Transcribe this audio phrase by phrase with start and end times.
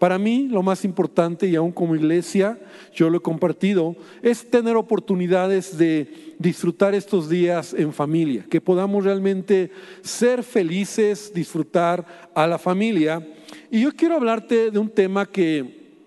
[0.00, 2.58] Para mí lo más importante, y aún como iglesia,
[2.94, 9.04] yo lo he compartido, es tener oportunidades de disfrutar estos días en familia, que podamos
[9.04, 13.28] realmente ser felices, disfrutar a la familia.
[13.70, 15.98] Y yo quiero hablarte de un tema que,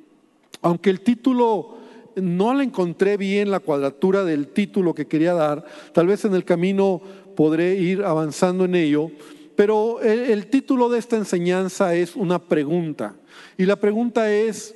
[0.64, 1.78] aunque el título
[2.16, 6.46] no le encontré bien la cuadratura del título que quería dar, tal vez en el
[6.46, 7.00] camino
[7.36, 9.12] podré ir avanzando en ello,
[9.56, 13.16] pero el, título de esta enseñanza es una pregunta.
[13.58, 14.76] Y la pregunta es,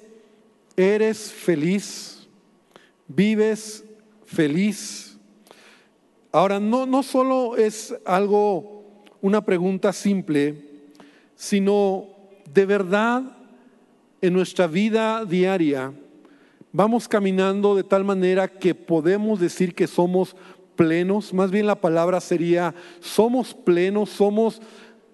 [0.75, 2.27] ¿eres feliz?
[3.07, 3.83] ¿Vives
[4.25, 5.17] feliz?
[6.31, 10.63] Ahora, no, no solo es algo, una pregunta simple,
[11.35, 12.07] sino
[12.53, 13.37] de verdad
[14.21, 15.93] en nuestra vida diaria
[16.77, 20.35] vamos caminando de tal manera que podemos decir que somos
[20.75, 24.61] plenos, más bien la palabra sería, somos plenos, somos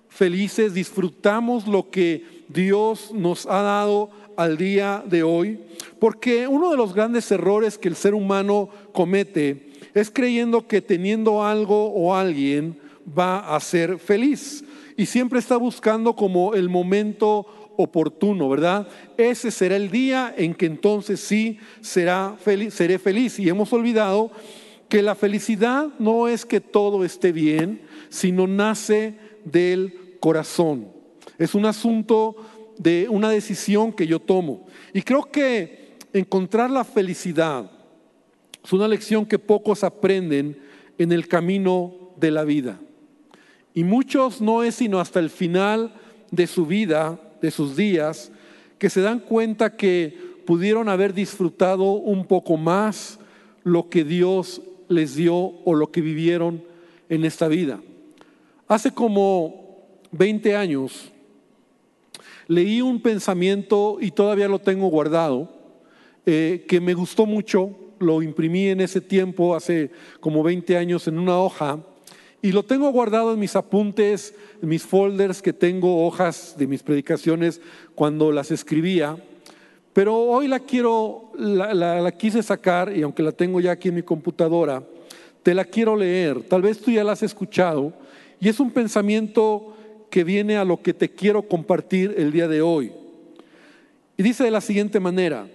[0.09, 5.59] felices, disfrutamos lo que Dios nos ha dado al día de hoy,
[5.99, 11.43] porque uno de los grandes errores que el ser humano comete es creyendo que teniendo
[11.43, 12.79] algo o alguien
[13.17, 14.63] va a ser feliz
[14.97, 17.45] y siempre está buscando como el momento
[17.77, 18.87] oportuno, ¿verdad?
[19.17, 24.31] Ese será el día en que entonces sí será feliz, seré feliz y hemos olvidado
[24.89, 30.92] que la felicidad no es que todo esté bien, sino nace del corazón.
[31.37, 32.35] Es un asunto
[32.77, 34.67] de una decisión que yo tomo.
[34.93, 37.69] Y creo que encontrar la felicidad
[38.63, 40.57] es una lección que pocos aprenden
[40.97, 42.79] en el camino de la vida.
[43.73, 45.93] Y muchos no es sino hasta el final
[46.31, 48.31] de su vida, de sus días,
[48.77, 53.19] que se dan cuenta que pudieron haber disfrutado un poco más
[53.63, 56.63] lo que Dios les dio o lo que vivieron
[57.09, 57.81] en esta vida.
[58.67, 61.12] Hace como 20 años
[62.47, 65.49] leí un pensamiento y todavía lo tengo guardado,
[66.25, 71.19] eh, que me gustó mucho, lo imprimí en ese tiempo, hace como 20 años, en
[71.19, 71.79] una hoja,
[72.41, 76.83] y lo tengo guardado en mis apuntes, en mis folders que tengo, hojas de mis
[76.83, 77.61] predicaciones
[77.95, 79.15] cuando las escribía.
[79.93, 84.03] Pero hoy la quiero, la, quise sacar y aunque la tengo ya aquí en mi
[84.03, 84.83] computadora,
[85.41, 86.41] te la quiero leer.
[86.43, 87.93] Tal vez tú ya la has escuchado
[88.41, 89.77] y es un pensamiento
[90.13, 92.91] que viene a lo que te quiero compartir el día de hoy.
[94.15, 95.47] Y dice de la siguiente manera,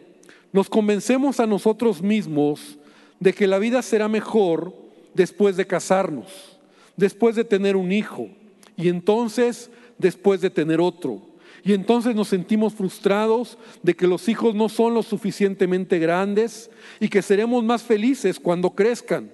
[0.52, 2.76] nos convencemos a nosotros mismos
[3.20, 4.74] de que la vida será mejor
[5.14, 6.58] después de casarnos,
[6.96, 8.30] después de tener un hijo
[8.76, 11.22] y entonces después de tener otro
[11.64, 17.08] y entonces nos sentimos frustrados de que los hijos no son lo suficientemente grandes y
[17.08, 19.30] que seremos más felices cuando crezcan.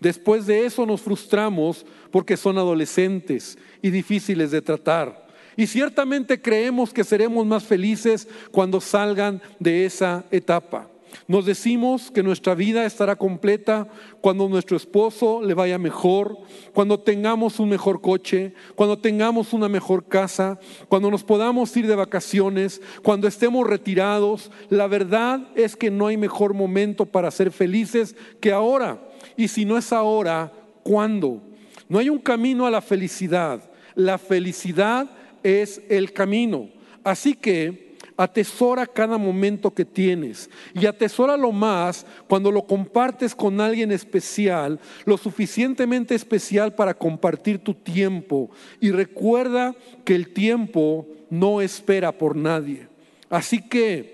[0.00, 5.24] Después de eso nos frustramos porque son adolescentes y difíciles de tratar.
[5.56, 10.88] Y ciertamente creemos que seremos más felices cuando salgan de esa etapa.
[11.28, 13.88] Nos decimos que nuestra vida estará completa
[14.20, 16.36] cuando nuestro esposo le vaya mejor,
[16.72, 21.94] cuando tengamos un mejor coche, cuando tengamos una mejor casa, cuando nos podamos ir de
[21.94, 24.50] vacaciones, cuando estemos retirados.
[24.68, 29.00] La verdad es que no hay mejor momento para ser felices que ahora.
[29.36, 30.52] Y si no es ahora,
[30.82, 31.42] ¿cuándo?
[31.88, 33.62] No hay un camino a la felicidad.
[33.94, 35.10] La felicidad
[35.42, 36.68] es el camino.
[37.02, 37.84] Así que
[38.16, 44.78] Atesora cada momento que tienes y atesora lo más cuando lo compartes con alguien especial,
[45.04, 48.50] lo suficientemente especial para compartir tu tiempo.
[48.80, 49.74] Y recuerda
[50.04, 52.86] que el tiempo no espera por nadie.
[53.28, 54.13] Así que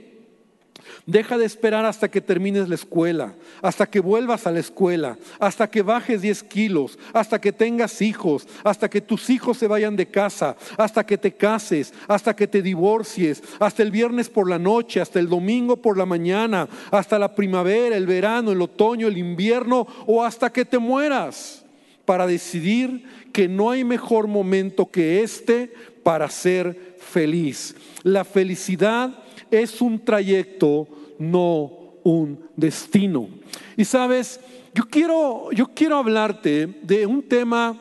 [1.06, 5.68] Deja de esperar hasta que termines la escuela, hasta que vuelvas a la escuela, hasta
[5.68, 10.06] que bajes 10 kilos, hasta que tengas hijos, hasta que tus hijos se vayan de
[10.06, 15.00] casa, hasta que te cases, hasta que te divorcies, hasta el viernes por la noche,
[15.00, 19.86] hasta el domingo por la mañana, hasta la primavera, el verano, el otoño, el invierno
[20.06, 21.64] o hasta que te mueras
[22.04, 25.72] para decidir que no hay mejor momento que este
[26.02, 27.76] para ser feliz.
[28.02, 29.10] La felicidad
[29.50, 30.86] es un trayecto,
[31.18, 31.72] no
[32.02, 33.28] un destino.
[33.76, 34.40] Y sabes,
[34.74, 37.80] yo quiero, yo quiero hablarte de un tema,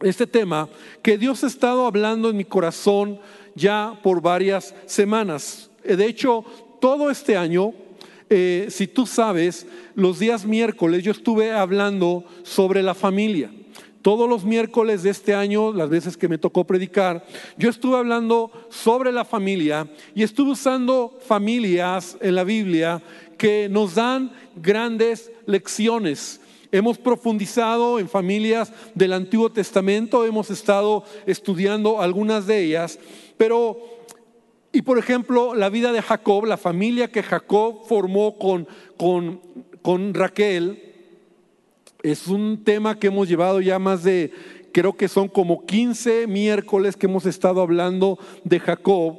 [0.00, 0.68] este tema,
[1.02, 3.18] que Dios ha estado hablando en mi corazón
[3.54, 5.70] ya por varias semanas.
[5.82, 6.44] De hecho,
[6.80, 7.72] todo este año,
[8.30, 13.50] eh, si tú sabes, los días miércoles yo estuve hablando sobre la familia
[14.08, 17.26] todos los miércoles de este año, las veces que me tocó predicar,
[17.58, 23.02] yo estuve hablando sobre la familia y estuve usando familias en la Biblia
[23.36, 26.40] que nos dan grandes lecciones.
[26.72, 32.98] Hemos profundizado en familias del Antiguo Testamento, hemos estado estudiando algunas de ellas,
[33.36, 33.76] pero
[34.72, 38.66] Y por ejemplo, la vida de Jacob, la familia que Jacob formó con,
[38.96, 39.42] con,
[39.82, 40.87] con Raquel,
[42.10, 44.32] es un tema que hemos llevado ya más de,
[44.72, 49.18] creo que son como 15 miércoles que hemos estado hablando de Jacob.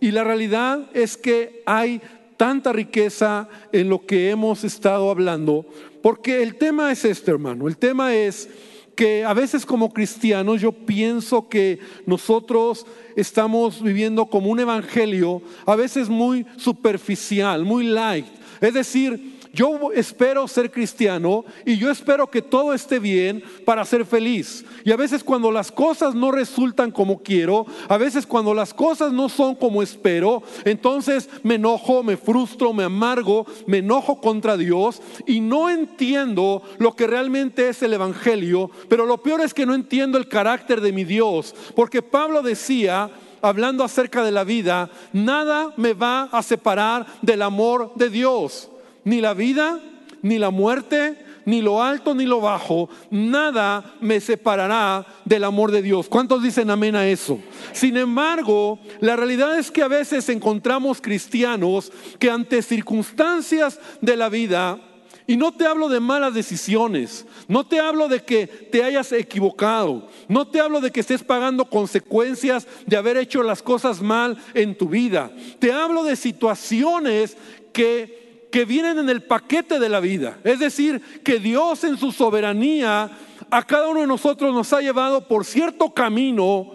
[0.00, 2.00] Y la realidad es que hay
[2.36, 5.66] tanta riqueza en lo que hemos estado hablando,
[6.02, 8.48] porque el tema es este, hermano, el tema es
[8.94, 12.86] que a veces como cristianos yo pienso que nosotros
[13.16, 18.26] estamos viviendo como un evangelio, a veces muy superficial, muy light.
[18.60, 24.04] Es decir, yo espero ser cristiano y yo espero que todo esté bien para ser
[24.04, 24.64] feliz.
[24.84, 29.12] Y a veces cuando las cosas no resultan como quiero, a veces cuando las cosas
[29.12, 35.02] no son como espero, entonces me enojo, me frustro, me amargo, me enojo contra Dios
[35.26, 38.70] y no entiendo lo que realmente es el Evangelio.
[38.88, 41.54] Pero lo peor es que no entiendo el carácter de mi Dios.
[41.74, 43.10] Porque Pablo decía,
[43.42, 48.69] hablando acerca de la vida, nada me va a separar del amor de Dios
[49.04, 49.80] ni la vida,
[50.22, 55.82] ni la muerte, ni lo alto, ni lo bajo, nada me separará del amor de
[55.82, 56.08] Dios.
[56.08, 57.40] ¿Cuántos dicen amén a eso?
[57.72, 64.28] Sin embargo, la realidad es que a veces encontramos cristianos que ante circunstancias de la
[64.28, 64.78] vida,
[65.26, 70.08] y no te hablo de malas decisiones, no te hablo de que te hayas equivocado,
[70.26, 74.76] no te hablo de que estés pagando consecuencias de haber hecho las cosas mal en
[74.76, 75.30] tu vida,
[75.60, 77.36] te hablo de situaciones
[77.72, 78.19] que
[78.50, 80.38] que vienen en el paquete de la vida.
[80.44, 83.10] Es decir, que Dios en su soberanía
[83.50, 86.72] a cada uno de nosotros nos ha llevado por cierto camino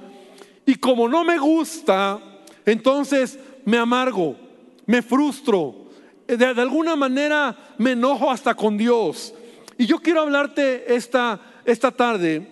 [0.66, 2.20] y como no me gusta,
[2.66, 4.36] entonces me amargo,
[4.86, 5.86] me frustro,
[6.28, 9.34] de, alguna manera me enojo hasta con Dios.
[9.78, 12.48] Y yo quiero hablarte esta, esta tarde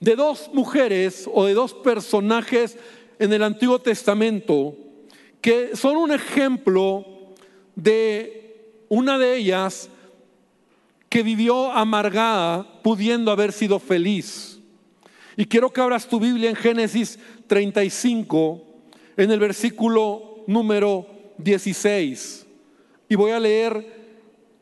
[0.00, 2.78] de dos mujeres o de dos personajes
[3.18, 4.76] en el Antiguo Testamento
[5.40, 7.13] que son un ejemplo
[7.74, 9.88] de una de ellas
[11.08, 14.60] que vivió amargada pudiendo haber sido feliz.
[15.36, 18.62] Y quiero que abras tu Biblia en Génesis 35,
[19.16, 21.06] en el versículo número
[21.38, 22.46] 16.
[23.08, 24.04] Y voy a leer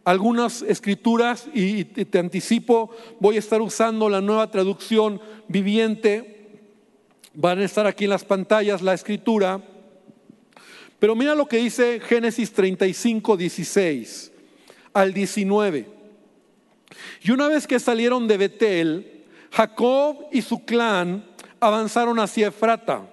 [0.05, 6.51] algunas escrituras y te anticipo, voy a estar usando la nueva traducción viviente.
[7.35, 9.63] Van a estar aquí en las pantallas la escritura.
[11.03, 14.31] Pero mira lo que dice Génesis 35, 16
[14.93, 15.91] al 19.
[17.23, 21.25] Y una vez que salieron de Betel, Jacob y su clan
[21.59, 23.13] avanzaron hacia Efrata.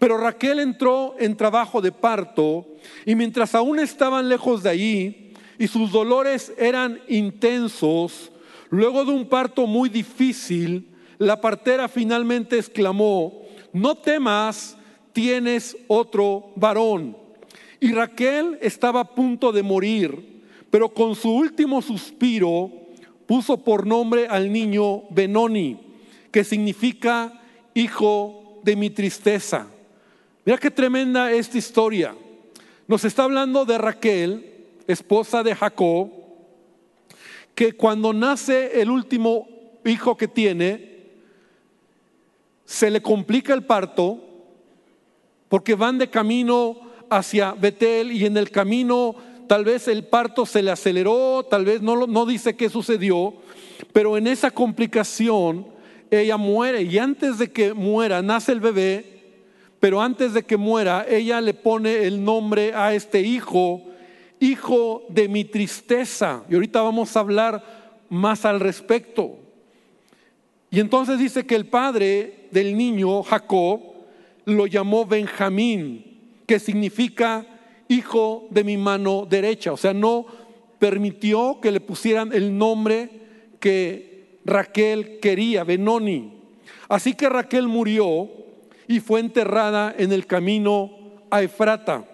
[0.00, 2.66] Pero Raquel entró en trabajo de parto
[3.06, 8.32] y mientras aún estaban lejos de allí y sus dolores eran intensos,
[8.68, 10.88] luego de un parto muy difícil,
[11.18, 14.76] la partera finalmente exclamó, no temas,
[15.12, 17.27] tienes otro varón.
[17.80, 22.70] Y Raquel estaba a punto de morir, pero con su último suspiro
[23.26, 25.78] puso por nombre al niño Benoni,
[26.30, 27.40] que significa
[27.74, 29.68] hijo de mi tristeza.
[30.44, 32.16] Mira qué tremenda esta historia.
[32.86, 36.10] Nos está hablando de Raquel, esposa de Jacob,
[37.54, 39.46] que cuando nace el último
[39.84, 40.98] hijo que tiene,
[42.64, 44.24] se le complica el parto
[45.48, 49.14] porque van de camino hacia Betel y en el camino
[49.48, 53.34] tal vez el parto se le aceleró, tal vez no, no dice qué sucedió,
[53.92, 55.66] pero en esa complicación
[56.10, 59.18] ella muere y antes de que muera nace el bebé,
[59.80, 63.82] pero antes de que muera ella le pone el nombre a este hijo,
[64.40, 66.44] hijo de mi tristeza.
[66.48, 69.38] Y ahorita vamos a hablar más al respecto.
[70.70, 73.80] Y entonces dice que el padre del niño, Jacob,
[74.44, 76.07] lo llamó Benjamín
[76.48, 77.44] que significa
[77.88, 79.70] hijo de mi mano derecha.
[79.70, 80.24] O sea, no
[80.78, 83.10] permitió que le pusieran el nombre
[83.60, 86.32] que Raquel quería, Benoni.
[86.88, 88.30] Así que Raquel murió
[88.86, 90.90] y fue enterrada en el camino
[91.30, 92.06] a Efrata.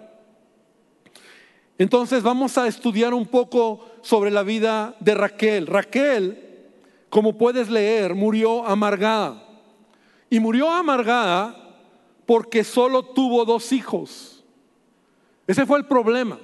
[1.77, 5.65] Entonces vamos a estudiar un poco sobre la vida de Raquel.
[5.65, 6.67] Raquel,
[7.09, 9.41] como puedes leer, murió amargada.
[10.29, 11.64] Y murió amargada
[12.25, 14.43] porque solo tuvo dos hijos.
[15.47, 16.39] Ese fue el problema.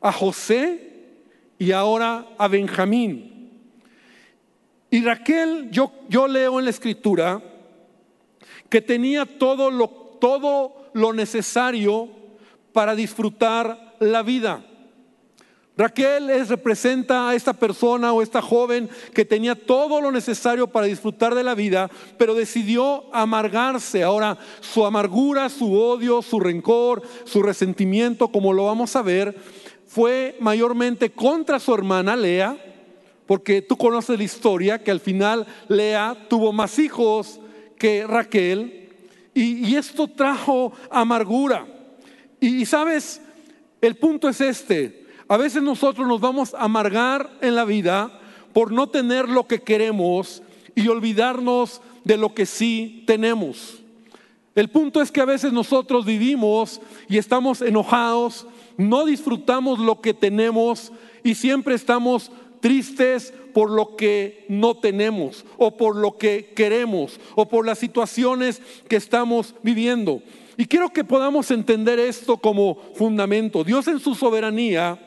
[0.00, 1.08] A José
[1.58, 3.30] y ahora a Benjamín.
[4.90, 7.42] Y Raquel, yo, yo leo en la escritura
[8.68, 12.08] que tenía todo lo, todo lo necesario
[12.72, 14.64] para disfrutar la vida.
[15.80, 20.84] Raquel es, representa a esta persona o esta joven que tenía todo lo necesario para
[20.84, 24.02] disfrutar de la vida, pero decidió amargarse.
[24.02, 29.34] Ahora, su amargura, su odio, su rencor, su resentimiento, como lo vamos a ver,
[29.86, 32.58] fue mayormente contra su hermana Lea,
[33.24, 37.40] porque tú conoces la historia que al final Lea tuvo más hijos
[37.78, 38.90] que Raquel,
[39.32, 41.66] y, esto trajo amargura.
[42.38, 43.22] y sabes,
[43.80, 44.99] el punto es este.
[45.30, 48.10] A veces nosotros nos vamos a amargar en la vida
[48.52, 50.42] por no tener lo que queremos
[50.74, 53.78] y olvidarnos de lo que sí tenemos.
[54.56, 58.44] El punto es que a veces nosotros vivimos y estamos enojados,
[58.76, 60.90] no disfrutamos lo que tenemos
[61.22, 67.48] y siempre estamos tristes por lo que no tenemos o por lo que queremos o
[67.48, 70.22] por las situaciones que estamos viviendo.
[70.56, 73.62] Y quiero que podamos entender esto como fundamento.
[73.62, 74.98] Dios en su soberanía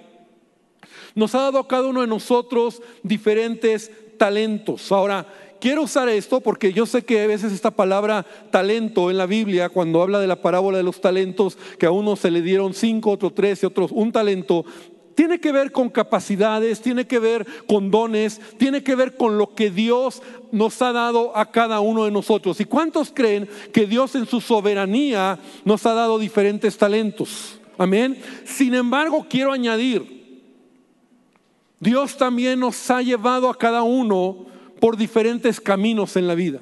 [1.16, 4.92] nos ha dado a cada uno de nosotros diferentes talentos.
[4.92, 5.26] Ahora,
[5.60, 9.70] quiero usar esto porque yo sé que a veces esta palabra talento en la Biblia,
[9.70, 13.12] cuando habla de la parábola de los talentos, que a uno se le dieron cinco,
[13.12, 14.66] otro tres y otros un talento,
[15.16, 19.54] tiene que ver con capacidades, tiene que ver con dones, tiene que ver con lo
[19.54, 20.22] que Dios
[20.52, 22.60] nos ha dado a cada uno de nosotros.
[22.60, 27.60] ¿Y cuántos creen que Dios en su soberanía nos ha dado diferentes talentos?
[27.78, 28.18] Amén.
[28.46, 30.23] Sin embargo, quiero añadir,
[31.84, 34.46] Dios también nos ha llevado a cada uno
[34.80, 36.62] por diferentes caminos en la vida.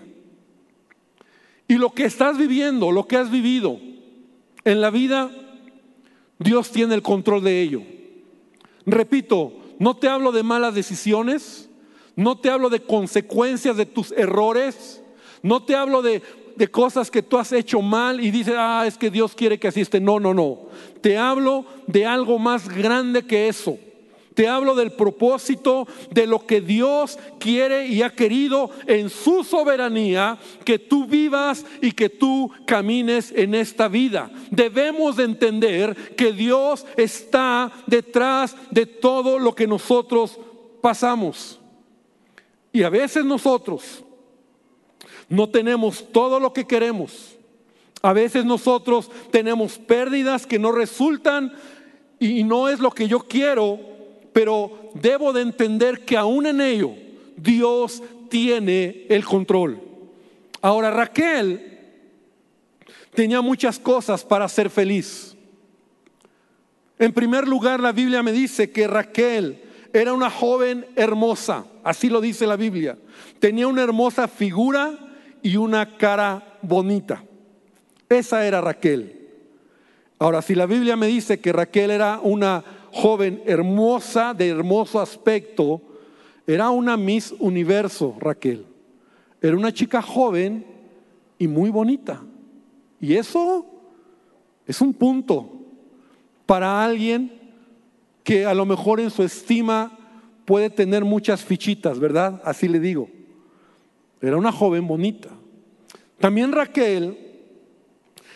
[1.68, 3.80] Y lo que estás viviendo, lo que has vivido
[4.66, 5.30] en la vida,
[6.40, 7.84] Dios tiene el control de ello.
[8.88, 11.70] Repito, no te hablo de malas decisiones,
[12.16, 15.04] no te hablo de consecuencias de tus errores,
[15.44, 16.24] no te hablo de,
[16.72, 19.82] cosas que tú has hecho mal y dices, ah, es que Dios quiere que así
[19.82, 20.00] esté.
[20.00, 20.68] No, no, no.
[21.01, 23.78] Te hablo de algo más grande que eso.
[24.34, 30.38] Te hablo del propósito de lo que Dios quiere y ha querido en su soberanía
[30.64, 34.32] que tú vivas y que tú camines en esta vida.
[34.50, 40.40] Debemos de entender que Dios está detrás de todo lo que nosotros
[40.82, 41.60] pasamos.
[42.72, 44.04] Y a veces nosotros
[45.28, 47.36] no tenemos todo lo que queremos.
[48.02, 51.54] A veces nosotros tenemos pérdidas que no resultan
[52.18, 53.91] y no es lo que yo quiero
[54.34, 56.92] pero debo de entender que aún en ello
[57.36, 59.82] Dios tiene el control.
[60.62, 61.80] Ahora Raquel
[63.14, 65.36] tenía muchas cosas para ser feliz.
[67.00, 72.22] En primer lugar, la Biblia me dice que Raquel era una joven hermosa, así lo
[72.22, 72.98] dice la Biblia.
[73.40, 74.98] Tenía una hermosa figura
[75.42, 77.24] y una cara bonita.
[78.08, 79.18] Esa era Raquel.
[80.20, 85.82] Ahora, si la Biblia me dice que Raquel era una joven hermosa, de hermoso aspecto,
[86.46, 88.66] era una Miss Universo, Raquel.
[89.42, 90.66] Era una chica joven
[91.38, 92.22] y muy bonita.
[93.00, 93.66] Y eso
[94.68, 95.50] es un punto
[96.46, 97.40] para alguien
[98.24, 99.98] que a lo mejor en su estima
[100.46, 102.42] puede tener muchas fichitas, ¿verdad?
[102.44, 103.10] Así le digo.
[104.22, 105.30] Era una joven bonita.
[106.20, 107.18] También Raquel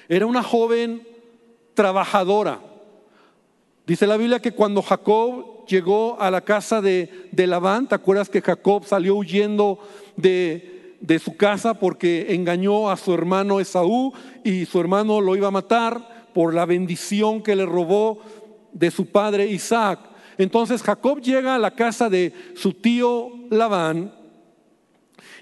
[0.09, 1.07] era una joven
[1.73, 2.61] trabajadora.
[3.85, 8.41] Dice la Biblia que cuando Jacob llegó a la casa de, Labán, ¿te acuerdas que
[8.41, 9.79] Jacob salió huyendo
[10.15, 14.11] de, de su casa porque engañó a su hermano Esaú
[14.43, 18.21] y su hermano lo iba a matar por la bendición que le robó
[18.73, 19.99] de su padre Isaac?
[20.39, 24.24] Entonces Jacob llega a la casa de su tío Labán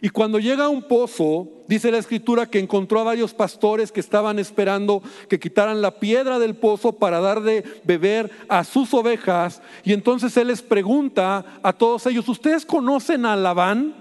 [0.03, 4.01] y cuando llega a un pozo, dice la escritura que encontró a varios pastores que
[4.01, 9.61] estaban esperando que quitaran la piedra del pozo para dar de beber a sus ovejas.
[9.85, 13.95] Y entonces él les pregunta a todos ellos, ¿ustedes conocen a Labán?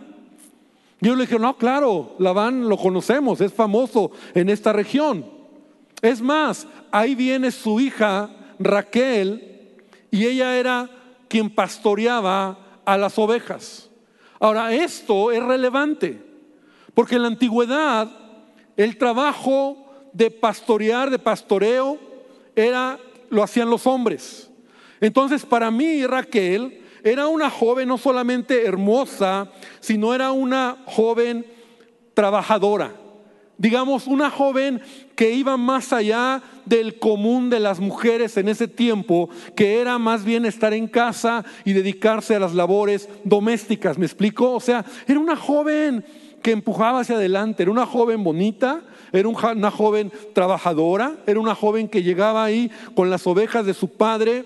[1.01, 5.25] Y yo le dije, no, claro, Labán lo conocemos, es famoso en esta región.
[6.01, 8.29] Es más, ahí viene su hija
[8.59, 9.79] Raquel
[10.11, 10.91] y ella era
[11.29, 13.92] quien pastoreaba a las ovejas.
[14.43, 16.21] Ahora, esto es relevante,
[16.95, 18.11] porque en la antigüedad
[18.77, 21.97] el trabajo de pastorear, de pastoreo,
[22.57, 22.99] era,
[23.31, 24.51] lo hacían los hombres.
[25.01, 31.47] Entonces, para mí, Raquel era una joven no solamente hermosa, sino era una joven
[32.13, 32.93] trabajadora
[33.63, 34.83] digamos, una joven
[35.15, 40.25] que iba más allá del común de las mujeres en ese tiempo, que era más
[40.25, 44.51] bien estar en casa y dedicarse a las labores domésticas, ¿me explico?
[44.51, 46.05] O sea, era una joven
[46.43, 51.87] que empujaba hacia adelante, era una joven bonita, era una joven trabajadora, era una joven
[51.87, 54.45] que llegaba ahí con las ovejas de su padre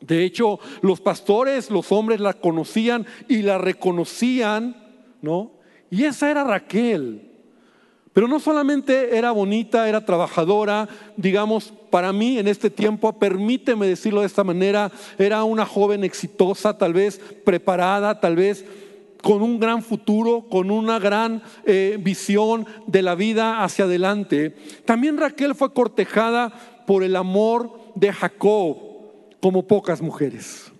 [0.00, 4.76] De hecho, los pastores, los hombres la conocían y la reconocían,
[5.22, 5.50] ¿no?
[5.90, 7.31] Y esa era Raquel.
[8.12, 14.20] Pero no solamente era bonita, era trabajadora, digamos, para mí en este tiempo, permíteme decirlo
[14.20, 18.64] de esta manera, era una joven exitosa, tal vez preparada, tal vez
[19.22, 24.54] con un gran futuro, con una gran eh, visión de la vida hacia adelante.
[24.84, 26.52] También Raquel fue cortejada
[26.86, 28.76] por el amor de Jacob,
[29.40, 30.70] como pocas mujeres.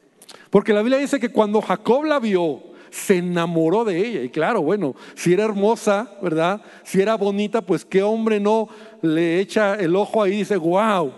[0.51, 4.23] Porque la Biblia dice que cuando Jacob la vio, se enamoró de ella.
[4.23, 6.61] Y claro, bueno, si era hermosa, ¿verdad?
[6.85, 8.69] Si era bonita, pues qué hombre no
[9.01, 11.11] le echa el ojo ahí y dice, wow.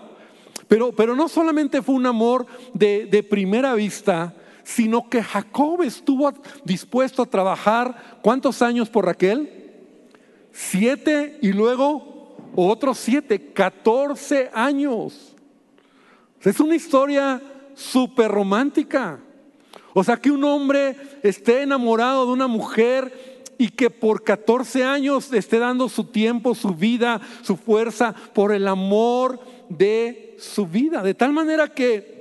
[0.68, 6.32] Pero, pero no solamente fue un amor de, de primera vista, sino que Jacob estuvo
[6.64, 9.50] dispuesto a trabajar, ¿cuántos años por Raquel?
[10.52, 15.34] Siete y luego otros siete, catorce años.
[16.40, 17.42] Es una historia
[17.74, 19.23] súper romántica.
[19.94, 25.32] O sea, que un hombre esté enamorado de una mujer y que por 14 años
[25.32, 31.02] esté dando su tiempo, su vida, su fuerza por el amor de su vida.
[31.02, 32.14] De tal manera que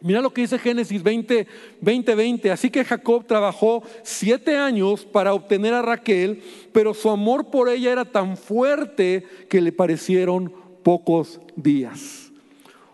[0.00, 1.46] Mira lo que dice Génesis 20,
[1.80, 2.50] 20, 20.
[2.52, 7.92] Así que Jacob trabajó siete años para obtener a Raquel, pero su amor por ella
[7.92, 12.30] era tan fuerte que le parecieron pocos días.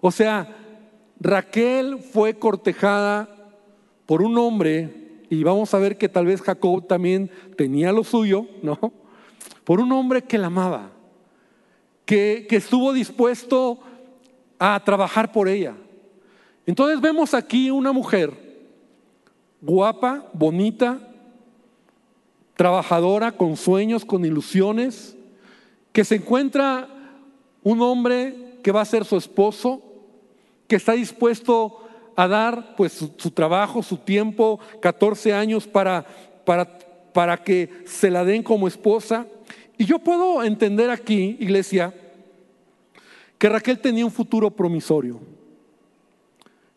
[0.00, 0.56] O sea,
[1.21, 3.41] Raquel fue cortejada
[4.12, 8.45] por un hombre, y vamos a ver que tal vez Jacob también tenía lo suyo,
[8.62, 8.78] ¿no?
[9.64, 10.90] Por un hombre que la amaba,
[12.04, 13.78] que, que estuvo dispuesto
[14.59, 15.75] a trabajar por ella
[16.66, 18.35] entonces vemos aquí una mujer
[19.62, 20.99] guapa, bonita,
[22.54, 25.16] trabajadora, con sueños, con ilusiones,
[25.90, 26.87] que se encuentra
[27.62, 29.81] un hombre que va a ser su esposo,
[30.69, 31.78] que está dispuesto
[32.16, 36.04] a dar pues su, trabajo, su tiempo, 14 años para,
[36.45, 36.78] para,
[37.12, 39.26] para que se la den como esposa.
[39.78, 41.95] Y yo puedo entender aquí, iglesia,
[43.38, 45.21] que Raquel tenía un futuro promisorio.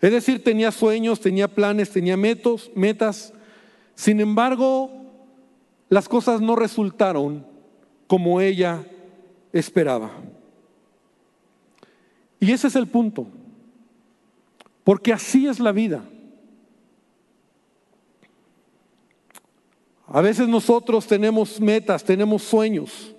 [0.02, 3.34] Es decir, tenía sueños, tenía planes, tenía metos, metas.
[3.96, 4.92] Sin embargo,
[5.90, 7.46] las cosas no resultaron
[8.08, 8.84] como ella
[9.54, 10.12] esperaba.
[12.40, 13.28] Y ese es el punto.
[14.86, 16.06] Porque así es la vida.
[20.08, 23.16] A veces nosotros tenemos metas, tenemos sueños.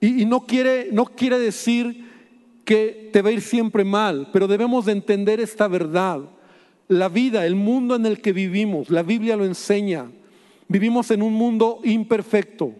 [0.00, 2.06] Y, no, quiere, no quiere decir
[2.64, 6.20] que te va a ir siempre mal, pero debemos de entender esta verdad.
[6.86, 10.12] La vida, el mundo en el que vivimos, la Biblia lo enseña.
[10.68, 12.72] Vivimos en un mundo imperfecto.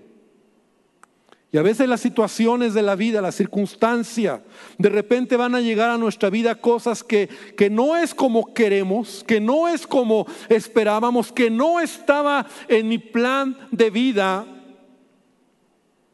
[1.50, 4.42] Y a veces las situaciones de la vida, la circunstancia,
[4.76, 9.24] de repente van a llegar a nuestra vida cosas que, que no es como queremos,
[9.26, 14.46] que no es como esperábamos, que no estaba en mi plan de vida.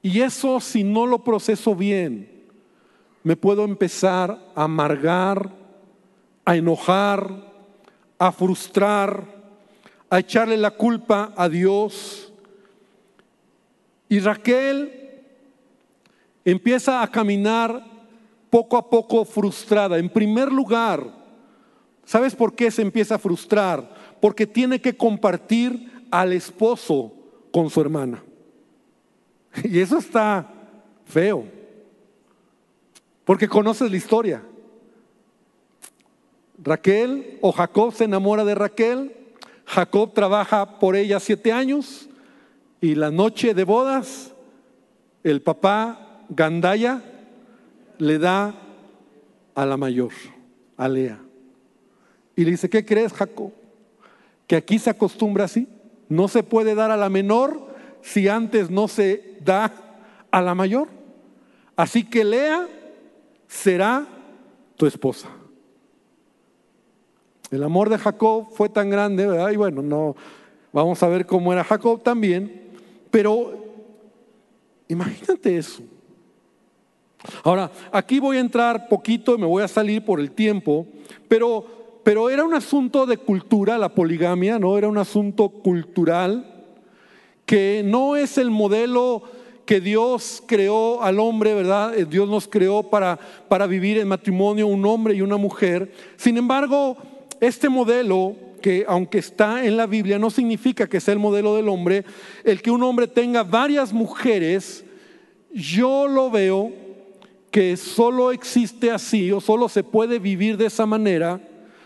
[0.03, 2.31] Y eso si no lo proceso bien,
[3.25, 5.51] me puedo empezar a amargar,
[6.45, 7.53] a enojar,
[8.21, 9.25] a frustrar,
[10.11, 12.33] a echarle la culpa a Dios.
[14.09, 15.04] Y Raquel
[16.45, 17.85] empieza a caminar
[18.51, 19.99] poco a poco frustrada.
[19.99, 21.05] En primer lugar,
[22.05, 24.17] ¿sabes por qué se empieza a frustrar?
[24.21, 27.13] Porque tiene que compartir al esposo
[27.53, 28.23] con su hermana.
[29.65, 30.51] Y eso está
[31.07, 31.45] feo.
[33.25, 34.43] Porque conoces la historia.
[36.63, 39.17] Raquel o Jacob se enamora de Raquel.
[39.67, 42.09] Jacob trabaja por ella siete años
[42.81, 44.35] y la noche de bodas
[45.23, 47.03] el papá Gandaya
[47.99, 48.55] le da
[49.55, 50.13] a la mayor,
[50.77, 51.21] a Lea.
[52.37, 53.53] Y le dice, ¿qué crees Jacob?
[54.47, 55.69] Que aquí se acostumbra así.
[56.09, 59.73] No se puede dar a la menor si antes no se da
[60.31, 60.89] a la mayor.
[61.77, 62.69] Así que Lea
[63.47, 64.07] será
[64.77, 65.29] tu esposa.
[67.51, 69.51] El amor de Jacob fue tan grande, ¿verdad?
[69.51, 70.17] Y bueno, no,
[70.73, 72.73] vamos a ver cómo era Jacob también,
[73.11, 73.53] pero
[74.89, 75.83] imagínate eso.
[77.43, 80.87] Ahora, aquí voy a entrar poquito, me voy a salir por el tiempo,
[81.29, 84.77] pero, pero era un asunto de cultura, la poligamia, ¿no?
[84.77, 86.51] Era un asunto cultural
[87.47, 89.23] que no es el modelo
[89.65, 91.97] que Dios creó al hombre, ¿verdad?
[91.99, 95.93] Eh, Dios nos creó para, para vivir en matrimonio un hombre y una mujer.
[96.17, 96.97] Sin embargo,
[97.41, 101.69] este modelo que aunque está en la Biblia, no significa que sea el modelo del
[101.69, 102.03] hombre,
[102.45, 104.87] el que un hombre tenga varias mujeres,
[105.53, 106.73] yo lo veo
[107.55, 111.41] que solo existe así o solo se puede vivir de esa manera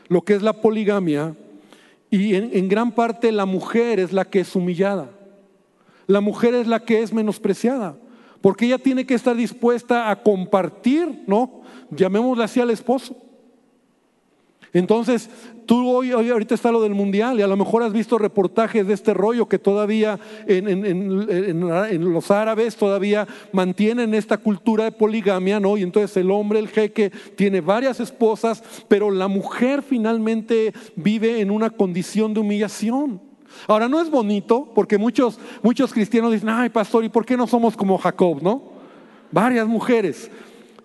[0.09, 1.37] lo que es la poligamia
[2.09, 5.11] y en, gran parte la mujer es la que es humillada.
[6.07, 7.99] La mujer es la que es menospreciada,
[8.41, 11.61] porque ella tiene que estar dispuesta a compartir, ¿no?
[11.91, 13.15] Llamémosle así al esposo.
[14.73, 15.31] Entonces,
[15.67, 18.95] tú hoy, ahorita está lo del mundial y a lo mejor has visto reportajes de
[18.95, 25.77] este rollo que todavía en, los árabes todavía mantienen esta cultura de poligamia, ¿no?
[25.77, 31.51] Y entonces el hombre, el jeque, tiene varias esposas, pero la mujer finalmente vive en
[31.51, 33.21] una condición de humillación.
[33.67, 37.47] Ahora no es bonito porque muchos, muchos cristianos dicen, ay pastor, ¿y por qué no
[37.47, 38.63] somos como Jacob, no?
[39.31, 40.31] Varias mujeres.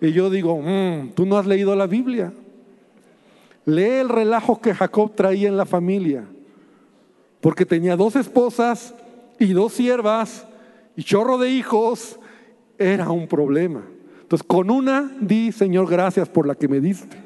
[0.00, 2.32] Y yo digo, mm, tú no has leído la Biblia.
[3.66, 6.26] Lee el relajo que Jacob traía en la familia,
[7.40, 8.94] porque tenía dos esposas
[9.38, 10.46] y dos siervas
[10.96, 12.18] y chorro de hijos,
[12.78, 13.82] era un problema.
[14.22, 17.16] Entonces, con una di, Señor, gracias por la que me diste.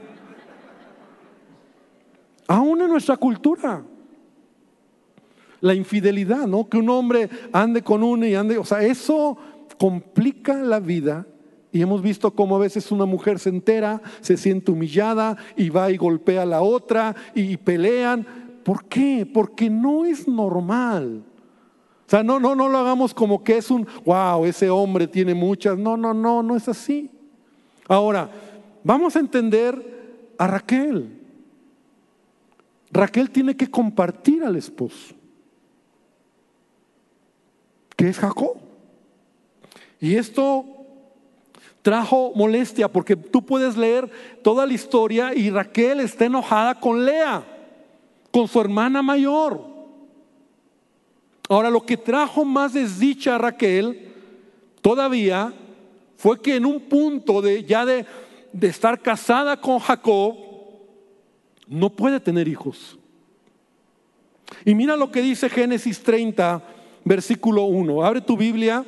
[2.47, 3.83] Aún en nuestra cultura,
[5.61, 6.69] la infidelidad, ¿no?
[6.69, 9.37] Que un hombre ande con una y ande, o sea, eso
[9.79, 11.27] complica la vida
[11.71, 15.91] y hemos visto cómo a veces una mujer se entera, se siente humillada y va
[15.91, 18.27] y golpea a la otra y pelean.
[18.65, 19.29] ¿Por qué?
[19.33, 21.23] Porque no es normal.
[22.07, 25.35] O sea, no, no, no lo hagamos como que es un, wow, ese hombre tiene
[25.35, 25.77] muchas.
[25.77, 27.11] No, no, no, no es así.
[27.87, 28.31] Ahora,
[28.83, 31.19] vamos a entender a Raquel.
[32.91, 35.15] Raquel tiene que compartir al esposo,
[37.95, 38.57] que es Jacob.
[40.01, 40.78] Y esto
[41.83, 44.11] trajo molestia porque tú puedes leer
[44.43, 47.45] toda la historia y Raquel está enojada con Lea,
[48.31, 49.65] con su hermana mayor.
[51.49, 54.13] Ahora lo que trajo más desdicha a Raquel
[54.83, 55.53] todavía
[56.17, 58.05] fue que en un punto de ya de,
[58.53, 60.37] de estar casada con Jacob,
[61.67, 62.99] no puede tener hijos.
[64.65, 66.63] Y mira lo que dice Génesis 30,
[67.05, 68.05] versículo 1.
[68.05, 68.85] Abre tu Biblia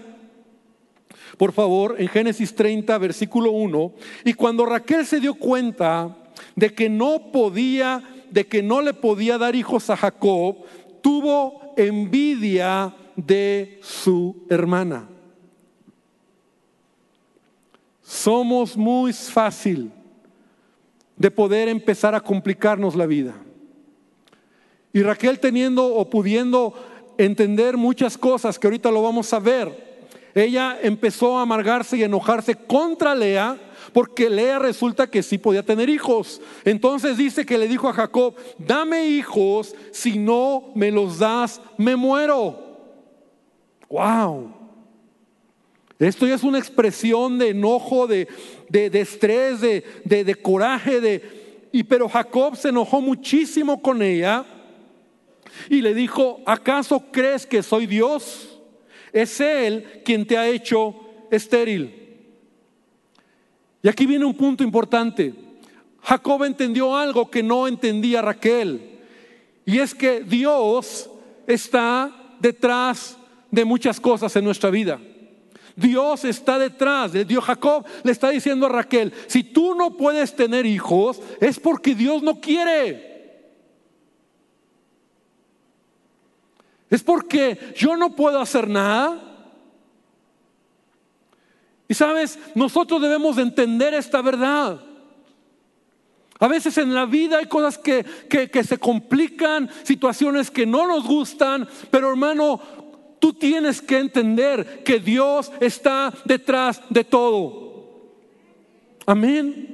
[1.37, 3.93] por favor, en Génesis 30, versículo 1.
[4.25, 6.17] Y cuando Raquel se dio cuenta
[6.57, 10.57] de que no podía, de que no le podía dar hijos a Jacob,
[11.01, 15.09] tuvo envidia de su hermana.
[18.03, 19.91] Somos muy fácil
[21.17, 23.35] de poder empezar a complicarnos la vida.
[24.93, 26.75] Y Raquel teniendo o pudiendo
[27.19, 29.90] entender muchas cosas que ahorita lo vamos a ver,
[30.35, 33.57] ella empezó a amargarse y enojarse contra Lea,
[33.93, 36.41] porque Lea resulta que sí podía tener hijos.
[36.65, 41.97] Entonces dice que le dijo a Jacob, dame hijos, si no me los das, me
[41.97, 42.71] muero.
[43.89, 44.55] Wow.
[45.99, 48.27] Esto ya es una expresión de enojo, de,
[48.71, 54.47] de, estrés, de, de, coraje, de, y pero Jacob se enojó muchísimo con ella
[55.69, 58.50] y le dijo, ¿acaso crees que soy Dios?
[59.13, 60.95] Es Él quien te ha hecho
[61.31, 61.95] estéril.
[63.83, 65.35] Y aquí viene un punto importante.
[66.03, 68.99] Jacob entendió algo que no entendía Raquel.
[69.65, 71.11] Y es que Dios
[71.47, 73.17] está detrás
[73.51, 75.01] de muchas cosas en nuestra vida.
[75.77, 77.45] Dios está detrás de Dios.
[77.45, 82.23] Jacob le está diciendo a Raquel, si tú no puedes tener hijos, es porque Dios
[82.23, 83.10] no quiere.
[86.91, 89.19] Es porque yo no puedo hacer nada.
[91.89, 94.81] Y sabes, nosotros debemos entender esta verdad.
[96.41, 101.07] A veces en la vida hay cosas que, que, se complican, situaciones que no nos
[101.07, 102.61] gustan, pero hermano,
[103.19, 107.71] tú tienes que entender que Dios está detrás de todo.
[109.05, 109.70] Amén.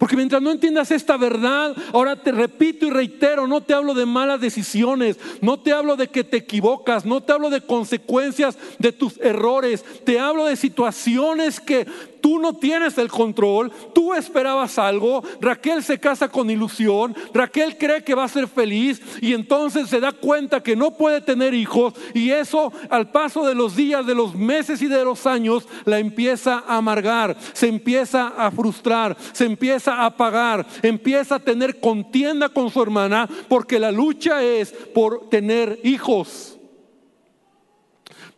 [0.00, 4.06] Porque mientras no entiendas esta verdad, ahora te repito y reitero, no te hablo de
[4.06, 8.92] malas decisiones, no te hablo de que te equivocas, no te hablo de consecuencias de
[8.92, 11.86] tus errores, te hablo de situaciones que
[12.20, 18.04] tú no tienes el control, tú esperabas algo, Raquel se casa con ilusión, Raquel cree
[18.04, 21.94] que va a ser feliz y entonces se da cuenta que no puede tener hijos
[22.14, 25.98] y eso al paso de los días, de los meses y de los años la
[25.98, 32.48] empieza a amargar, se empieza a frustrar, se empieza a apagar, empieza a tener contienda
[32.48, 36.58] con su hermana porque la lucha es por tener hijos.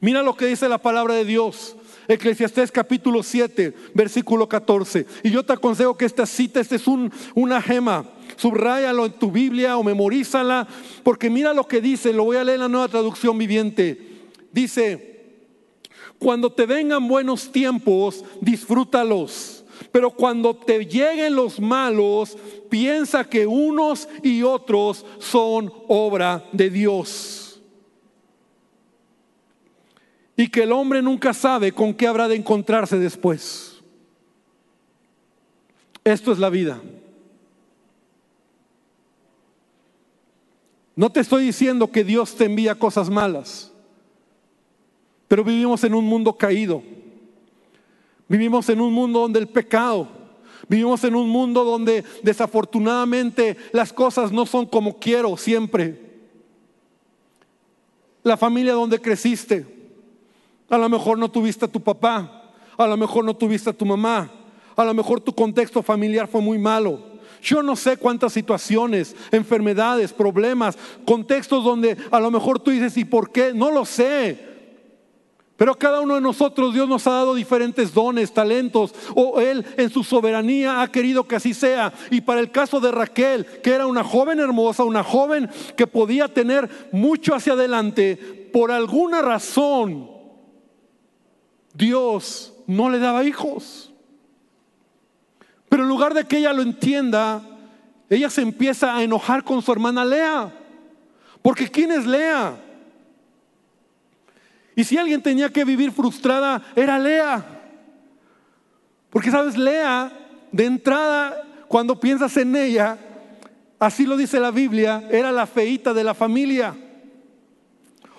[0.00, 1.76] Mira lo que dice la palabra de Dios.
[2.12, 5.06] Eclesiastés capítulo 7, versículo 14.
[5.22, 8.04] Y yo te aconsejo que esta cita, esta es un, una gema.
[8.36, 10.66] Subráyalo en tu Biblia o memorízala,
[11.02, 13.98] porque mira lo que dice, lo voy a leer en la nueva traducción viviente.
[14.52, 15.12] Dice,
[16.18, 19.64] cuando te vengan buenos tiempos, disfrútalos.
[19.90, 22.36] Pero cuando te lleguen los malos,
[22.70, 27.41] piensa que unos y otros son obra de Dios.
[30.36, 33.82] Y que el hombre nunca sabe con qué habrá de encontrarse después.
[36.04, 36.80] Esto es la vida.
[40.94, 43.72] No te estoy diciendo que Dios te envía cosas malas,
[45.28, 46.82] pero vivimos en un mundo caído.
[48.28, 50.08] Vivimos en un mundo donde el pecado,
[50.68, 56.12] vivimos en un mundo donde desafortunadamente las cosas no son como quiero siempre.
[58.22, 59.66] La familia donde creciste,
[60.68, 63.84] a lo mejor no tuviste a tu papá, a lo mejor no tuviste a tu
[63.84, 64.30] mamá,
[64.76, 67.12] a lo mejor tu contexto familiar fue muy malo.
[67.42, 73.04] Yo no sé cuántas situaciones, enfermedades, problemas, contextos donde a lo mejor tú dices, ¿y
[73.04, 73.52] por qué?
[73.52, 74.52] No lo sé.
[75.56, 79.90] Pero cada uno de nosotros Dios nos ha dado diferentes dones, talentos, o Él en
[79.90, 81.92] su soberanía ha querido que así sea.
[82.10, 86.28] Y para el caso de Raquel, que era una joven hermosa, una joven que podía
[86.28, 88.16] tener mucho hacia adelante,
[88.52, 90.11] por alguna razón
[91.74, 93.92] Dios no le daba hijos.
[95.68, 97.42] Pero en lugar de que ella lo entienda,
[98.10, 100.52] ella se empieza a enojar con su hermana Lea.
[101.40, 102.56] Porque ¿quién es Lea?
[104.76, 107.44] Y si alguien tenía que vivir frustrada, era Lea.
[109.10, 110.12] Porque sabes, Lea,
[110.50, 112.98] de entrada, cuando piensas en ella,
[113.78, 116.74] así lo dice la Biblia, era la feita de la familia.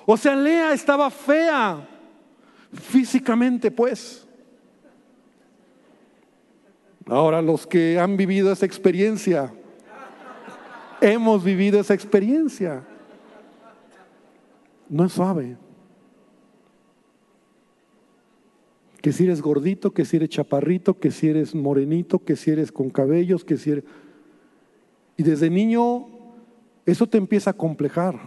[0.06, 1.88] O sea, Lea estaba fea
[2.74, 4.28] físicamente, pues.
[7.06, 9.54] Ahora, los que han vivido esa experiencia,
[11.02, 12.84] hemos vivido esa experiencia.
[14.90, 15.58] No es suave.
[19.02, 22.72] Que si eres gordito, que si eres chaparrito, que si eres morenito, que si eres
[22.72, 23.84] con cabellos, que si eres...
[25.18, 26.08] Y desde niño
[26.86, 28.20] eso te empieza a complejar.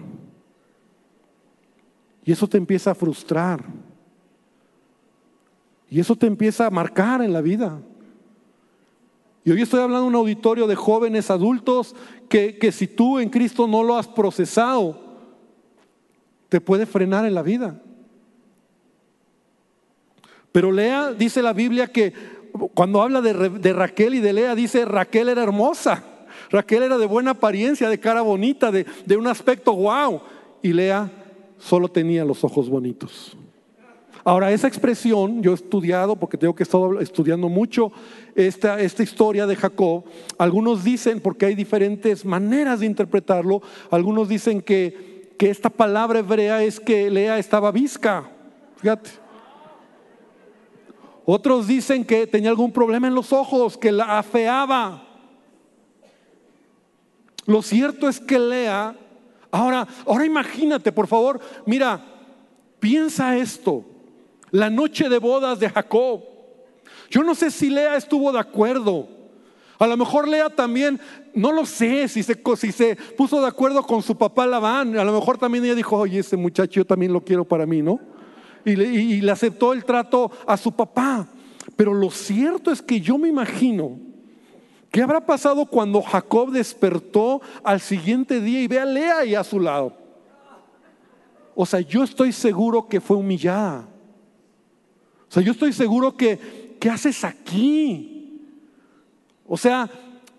[2.24, 3.64] Y eso te empieza a frustrar.
[5.90, 7.81] Y eso te empieza a marcar en la vida.
[9.44, 11.94] Y hoy estoy hablando de un auditorio de jóvenes adultos
[12.29, 15.01] que, que si tú en Cristo no lo has procesado,
[16.49, 17.81] te puede frenar en la vida.
[20.53, 22.12] Pero Lea, dice la Biblia que
[22.75, 26.03] cuando habla de, Raquel y de Lea, dice Raquel era hermosa.
[26.51, 30.22] Raquel era de buena apariencia, de cara bonita, de, de un aspecto guau.
[30.62, 31.11] Y Lea
[31.59, 33.36] solo tenía los ojos bonitos.
[34.26, 37.92] Ahora, esa expresión, yo he estudiado, porque tengo que estar estudiando mucho
[38.34, 40.02] esta, esta historia de Jacob,
[40.36, 46.60] algunos dicen, porque hay diferentes maneras de interpretarlo, algunos dicen que, que esta palabra hebrea
[46.64, 48.28] es que Lea estaba visca,
[48.78, 49.10] fíjate.
[51.24, 55.06] Otros dicen que tenía algún problema en los ojos, que la afeaba.
[57.44, 58.96] Lo cierto es que Lea,
[59.52, 62.04] ahora, ahora imagínate, por favor, mira,
[62.80, 63.84] piensa esto
[64.50, 66.22] la noche de bodas de Jacob.
[67.11, 69.09] Yo no sé si Lea estuvo de acuerdo.
[69.78, 70.98] A lo mejor Lea también,
[71.35, 72.37] no lo sé si se,
[73.16, 74.98] puso de acuerdo con su papá Labán.
[74.98, 77.82] A lo mejor también ella dijo, oye, ese muchacho yo también lo quiero para mí,
[77.82, 78.00] ¿no?
[78.64, 81.28] Y le, y le aceptó el trato a su papá.
[81.76, 84.06] Pero lo cierto es que yo me imagino
[84.96, 89.44] ¿Qué habrá pasado cuando Jacob despertó al siguiente día y ve a Lea ahí a
[89.44, 89.92] su lado?
[91.54, 93.87] O sea, yo estoy seguro que fue humillada.
[95.28, 98.40] O sea, yo estoy seguro que, ¿qué haces aquí?
[99.46, 99.88] O sea,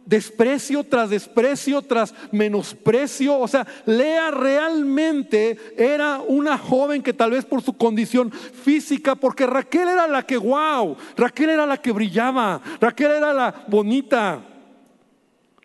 [0.08, 3.38] desprecio tras desprecio, tras menosprecio.
[3.38, 9.46] O sea, Lea realmente era una joven que tal vez por su condición física, porque
[9.46, 14.42] Raquel era la que, wow, Raquel era la que brillaba, Raquel era la bonita.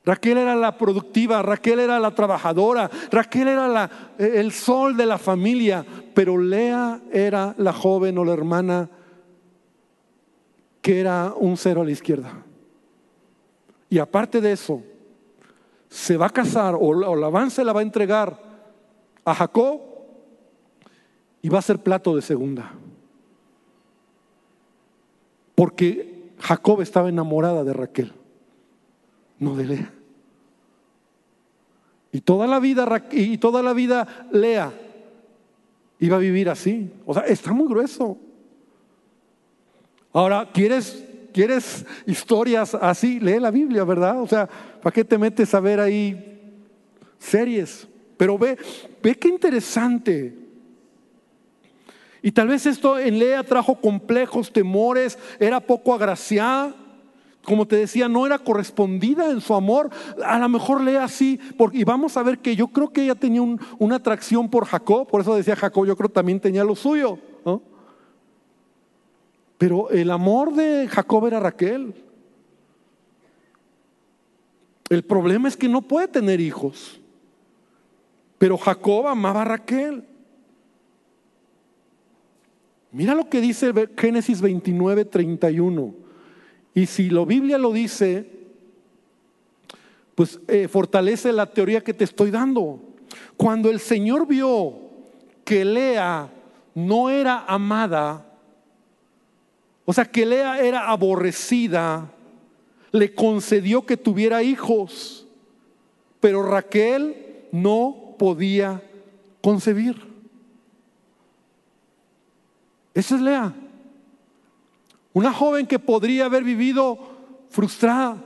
[0.05, 5.17] Raquel era la productiva, Raquel era la trabajadora, Raquel era la, el sol de la
[5.17, 8.91] familia, pero Lea era la joven o la hermana
[10.83, 12.45] que era un cero a la izquierda.
[13.89, 14.83] Y aparte de eso,
[15.89, 18.39] se va a casar o, la avance la va a entregar
[19.25, 19.81] a Jacob
[21.41, 22.73] y va a ser plato de segunda.
[25.55, 28.13] Porque Jacob estaba enamorada de Raquel,
[29.39, 29.93] no de Lea.
[32.11, 34.73] Y toda la vida y toda la vida Lea
[36.01, 36.91] iba a vivir así.
[37.07, 38.19] O sea, está muy grueso.
[40.13, 43.19] Ahora, ¿quieres, ¿quieres historias así?
[43.19, 44.21] Lee la Biblia, ¿verdad?
[44.21, 44.47] O sea,
[44.83, 46.41] ¿para qué te metes a ver ahí
[47.19, 47.89] series?
[48.19, 48.59] Pero ve,
[49.03, 50.37] ve qué interesante.
[52.23, 56.77] Y tal vez esto en Lea trajo complejos, temores, era poco agraciada.
[57.45, 59.91] como te decía, no era correspondida en su amor.
[60.25, 63.17] A lo mejor Lea así, porque, y vamos a ver que yo creo que ella
[63.17, 63.43] tenía
[63.79, 67.19] una atracción por Jacob, por eso decía Jacob, yo creo que también tenía lo suyo.
[69.63, 71.95] Pero el amor de Jacob era Raquel.
[74.91, 77.01] El problema es que no puede tener hijos.
[78.39, 80.03] Pero Jacob amaba a Raquel.
[82.91, 85.95] Mira lo que dice Génesis 29, 31.
[86.75, 88.29] Y si la Biblia lo dice,
[90.17, 92.81] pues eh, fortalece la teoría que te estoy dando.
[93.37, 94.75] Cuando el Señor vio
[95.45, 96.33] que Lea
[96.75, 98.27] no era amada,
[99.85, 102.11] o sea, que Lea era aborrecida,
[102.93, 105.27] le concedió que tuviera hijos,
[106.21, 108.83] pero Raquel no podía
[109.41, 110.13] concebir.
[112.95, 113.55] Esa es Lea.
[115.13, 116.99] Una joven que podría haber vivido
[117.51, 118.17] frustrada,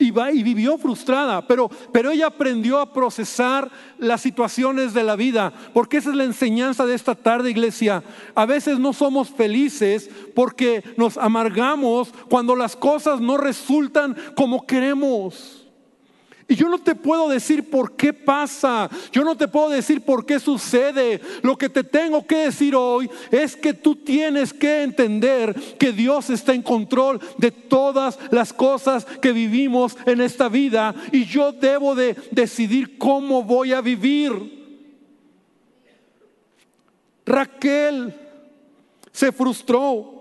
[0.00, 5.14] y, va, y vivió frustrada, pero, pero ella aprendió a procesar las situaciones de la
[5.14, 8.02] vida, porque esa es la enseñanza de esta tarde, iglesia.
[8.34, 15.59] A veces no somos felices porque nos amargamos cuando las cosas no resultan como queremos.
[16.50, 20.26] Y yo no te puedo decir por qué pasa, yo no te puedo decir por
[20.26, 21.20] qué sucede.
[21.42, 26.28] Lo que te tengo que decir hoy es que tú tienes que entender que Dios
[26.28, 31.94] está en control de todas las cosas que vivimos en esta vida y yo debo
[31.94, 34.32] de decidir cómo voy a vivir.
[37.24, 38.12] Raquel
[39.12, 40.16] se frustró.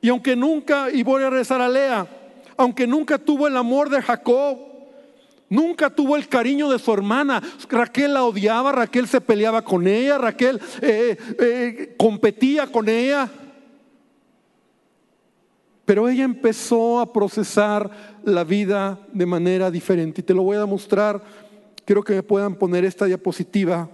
[0.00, 2.21] Y aunque nunca, y voy a rezar a Lea,
[2.62, 4.58] aunque nunca tuvo el amor de Jacob,
[5.48, 7.42] nunca tuvo el cariño de su hermana.
[7.68, 13.28] Raquel la odiaba, Raquel se peleaba con ella, Raquel eh, eh, competía con ella.
[15.84, 17.90] Pero ella empezó a procesar
[18.24, 20.20] la vida de manera diferente.
[20.20, 21.20] Y te lo voy a demostrar.
[21.84, 23.90] Quiero que me puedan poner esta diapositiva.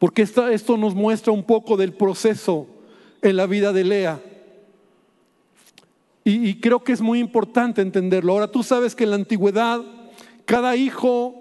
[0.00, 2.66] Porque esto nos muestra un poco del proceso
[3.22, 4.20] en la vida de Lea.
[6.28, 8.32] Y, creo que es muy importante entenderlo.
[8.32, 9.80] Ahora tú sabes que en la antigüedad
[10.44, 11.40] cada hijo,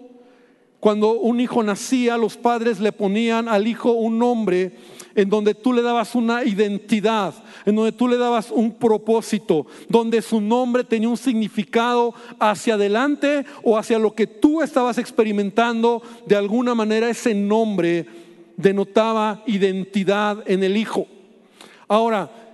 [0.80, 4.74] cuando un hijo nacía, los padres le ponían al hijo un nombre
[5.16, 7.34] en donde tú le dabas una identidad,
[7.66, 13.44] en donde tú le dabas un propósito, donde su nombre tenía un significado hacia adelante
[13.64, 18.06] o hacia lo que tú estabas experimentando, de alguna manera ese nombre
[18.56, 21.08] denotaba identidad en el hijo.
[21.88, 22.45] Ahora,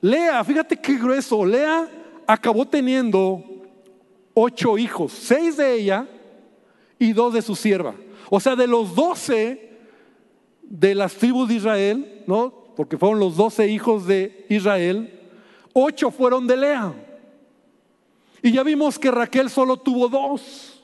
[0.00, 1.88] Lea, fíjate qué grueso, Lea
[2.26, 3.44] acabó teniendo
[4.34, 6.06] ocho hijos, seis de ella
[6.98, 7.94] y dos de su sierva.
[8.30, 9.70] O sea, de los doce
[10.62, 12.50] de las tribus de Israel, ¿no?
[12.76, 15.20] Porque fueron los doce hijos de Israel,
[15.72, 16.94] ocho fueron de Lea.
[18.42, 20.82] Y ya vimos que Raquel solo tuvo dos.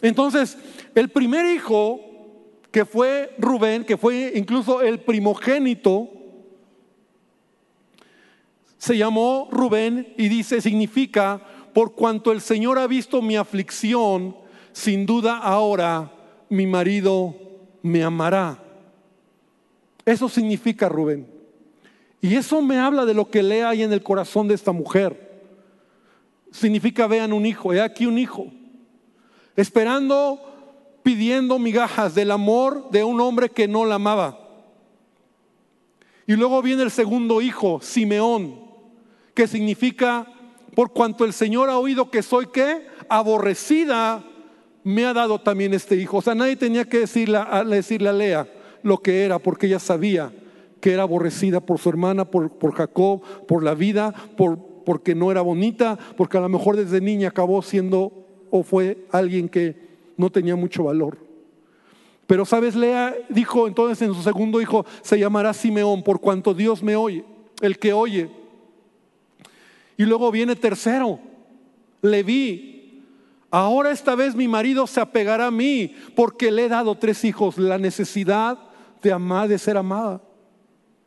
[0.00, 0.56] Entonces,
[0.94, 2.00] el primer hijo,
[2.70, 6.08] que fue Rubén, que fue incluso el primogénito,
[8.78, 11.40] se llamó Rubén y dice, significa,
[11.74, 14.36] por cuanto el Señor ha visto mi aflicción,
[14.72, 16.12] sin duda ahora
[16.48, 17.34] mi marido
[17.82, 18.62] me amará.
[20.04, 21.26] Eso significa Rubén.
[22.20, 25.42] Y eso me habla de lo que lea ahí en el corazón de esta mujer.
[26.50, 28.46] Significa, vean un hijo, he aquí un hijo,
[29.54, 30.40] esperando,
[31.02, 34.38] pidiendo migajas del amor de un hombre que no la amaba.
[36.26, 38.67] Y luego viene el segundo hijo, Simeón,
[39.38, 40.26] que significa,
[40.74, 44.24] por cuanto el Señor ha oído que soy qué, aborrecida,
[44.82, 46.16] me ha dado también este hijo.
[46.16, 48.48] O sea, nadie tenía que decirle decirle a Lea
[48.82, 50.32] lo que era, porque ella sabía
[50.80, 55.30] que era aborrecida por su hermana, por, por Jacob, por la vida, por, porque no
[55.30, 59.76] era bonita, porque a lo mejor desde niña acabó siendo o fue alguien que
[60.16, 61.16] no tenía mucho valor.
[62.26, 66.82] Pero sabes, Lea dijo entonces en su segundo hijo, se llamará Simeón, por cuanto Dios
[66.82, 67.24] me oye,
[67.60, 68.37] el que oye.
[69.98, 71.18] Y luego viene tercero,
[72.00, 73.02] Leví.
[73.50, 77.58] Ahora esta vez mi marido se apegará a mí porque le he dado tres hijos,
[77.58, 78.58] la necesidad
[79.02, 80.20] de amar, de ser amada.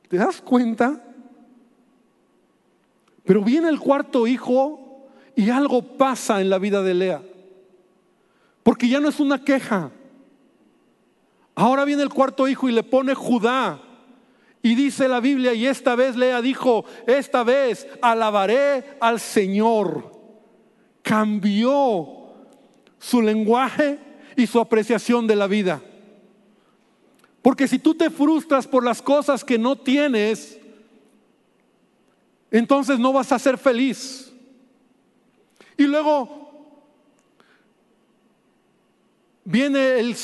[0.09, 1.01] ¿Te das cuenta?
[3.23, 7.21] Pero viene el cuarto hijo y algo pasa en la vida de Lea.
[8.63, 9.91] Porque ya no es una queja.
[11.55, 13.79] Ahora viene el cuarto hijo y le pone Judá.
[14.63, 20.19] Y dice la Biblia, y esta vez Lea dijo, esta vez alabaré al Señor.
[21.01, 22.07] Cambió
[22.99, 23.97] su lenguaje
[24.35, 25.81] y su apreciación de la vida.
[27.41, 30.59] Porque si tú te frustras por las cosas que no tienes,
[32.51, 34.31] entonces no vas a ser feliz.
[35.75, 36.40] Y luego
[39.43, 40.15] viene el,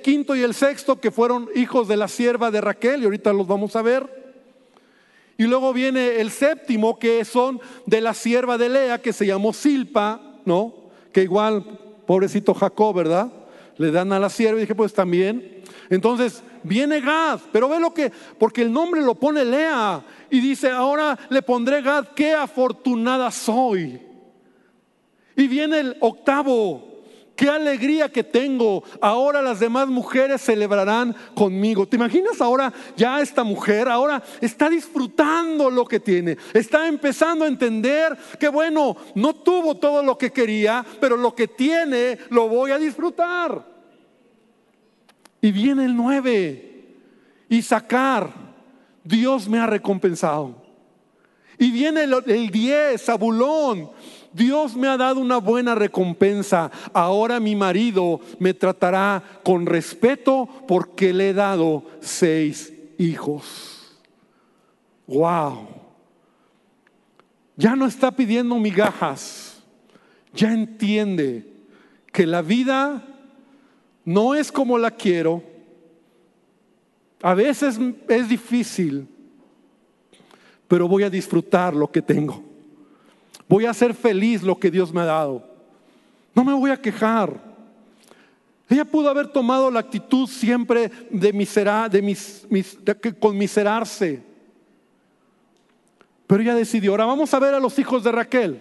[0.00, 3.46] quinto y el sexto que fueron hijos de la sierva de Raquel y ahorita los
[3.46, 4.26] vamos a ver.
[5.38, 9.52] Y luego viene el séptimo que son de la sierva de Lea que se llamó
[9.52, 10.74] Silpa, ¿no?
[11.12, 11.62] Que igual,
[12.06, 13.32] pobrecito Jacob, ¿verdad?
[13.76, 15.62] Le dan a la sierva y dije, pues también.
[15.90, 20.70] Entonces viene Gad, pero ve lo que, porque el nombre lo pone Lea y dice,
[20.70, 24.00] ahora le pondré Gad, qué afortunada soy.
[25.36, 26.95] Y viene el octavo,
[27.36, 28.82] qué alegría que tengo.
[29.00, 31.86] Ahora las demás mujeres celebrarán conmigo.
[31.86, 36.36] ¿Te imaginas ahora ya esta mujer, ahora está disfrutando lo que tiene?
[36.54, 41.48] Está empezando a entender que bueno, no tuvo todo lo que quería, pero lo que
[41.48, 43.76] tiene lo voy a disfrutar.
[45.40, 46.66] Y viene el nueve,
[47.48, 48.32] y sacar,
[49.04, 50.66] Dios me ha recompensado.
[51.58, 53.90] Y viene el 10, Zabulón.
[54.36, 56.70] Dios me ha dado una buena recompensa.
[56.92, 63.96] Ahora mi marido me tratará con respeto porque le he dado seis hijos.
[65.06, 65.68] Wow.
[67.56, 69.62] Ya no está pidiendo migajas.
[70.34, 71.50] Ya entiende
[72.12, 73.02] que la vida
[74.04, 75.42] no es como la quiero.
[77.22, 79.08] A veces es difícil,
[80.68, 82.55] pero voy a disfrutar lo que tengo.
[83.48, 85.46] Voy a hacer feliz lo que Dios me ha dado.
[86.34, 87.40] No me voy a quejar.
[88.68, 92.46] Ella pudo haber tomado la actitud siempre de, misera, de, mis,
[93.20, 94.22] conmiserarse.
[96.26, 96.90] Pero ella decidió.
[96.90, 98.60] Ahora vamos a ver a los hijos de Raquel.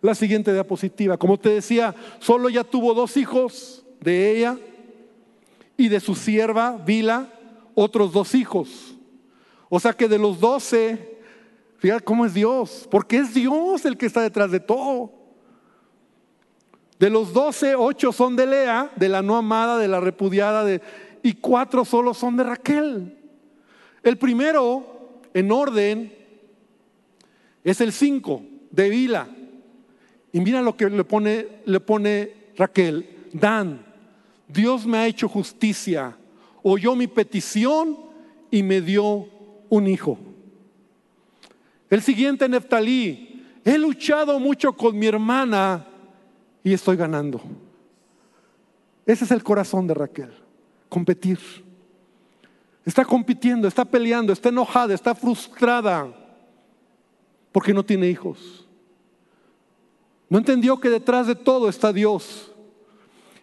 [0.00, 1.16] La siguiente diapositiva.
[1.16, 4.58] Como te decía, solo ella tuvo dos hijos de ella
[5.76, 7.28] y de su sierva, Vila,
[7.74, 8.94] otros dos hijos.
[9.68, 11.13] O sea que de los doce
[11.84, 15.12] Fíjate cómo es Dios, porque es Dios el que está detrás de todo.
[16.98, 20.80] De los doce, ocho son de Lea, de la no amada, de la repudiada, de,
[21.22, 23.18] y cuatro solo son de Raquel.
[24.02, 26.10] El primero, en orden,
[27.62, 29.28] es el cinco, de Vila.
[30.32, 33.28] Y mira lo que le pone, le pone Raquel.
[33.30, 33.84] Dan,
[34.48, 36.16] Dios me ha hecho justicia,
[36.62, 37.98] oyó mi petición
[38.50, 39.28] y me dio
[39.68, 40.18] un hijo.
[41.90, 45.86] El siguiente, Neftalí, he luchado mucho con mi hermana
[46.62, 47.40] y estoy ganando.
[49.06, 50.32] Ese es el corazón de Raquel,
[50.88, 51.38] competir.
[52.84, 56.12] Está compitiendo, está peleando, está enojada, está frustrada
[57.52, 58.66] porque no tiene hijos.
[60.28, 62.50] No entendió que detrás de todo está Dios.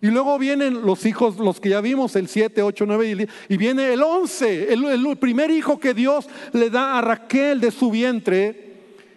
[0.02, 3.93] Y luego vienen los hijos, los que ya vimos, el 7, 8, 9 y viene
[3.93, 8.74] el 11, el, primer hijo que Dios le da a Raquel de su vientre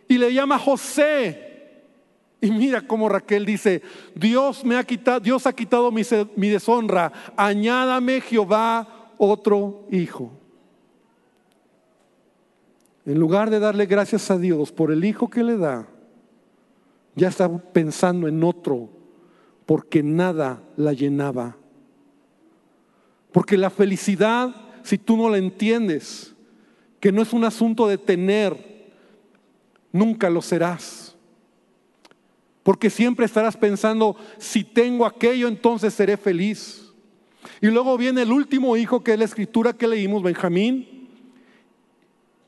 [0.06, 1.40] y le llama José.
[2.38, 3.80] Y mira cómo Raquel dice,
[4.14, 6.02] Dios me ha quitado, Dios ha quitado mi,
[6.36, 10.32] mi deshonra, añádame Jehová otro hijo.
[13.06, 15.88] En lugar de darle gracias a Dios por el hijo que le da,
[17.14, 18.93] ya está pensando en otro
[19.66, 21.56] porque nada la llenaba.
[23.32, 26.34] Porque la felicidad, si tú no la entiendes,
[27.00, 28.92] que no es un asunto de tener,
[29.92, 31.16] nunca lo serás.
[32.62, 36.92] Porque siempre estarás pensando, si tengo aquello, entonces seré feliz.
[37.60, 41.08] Y luego viene el último hijo, que es la escritura que leímos, Benjamín,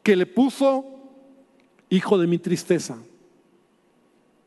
[0.02, 0.84] que le puso
[1.90, 2.96] hijo de mi tristeza.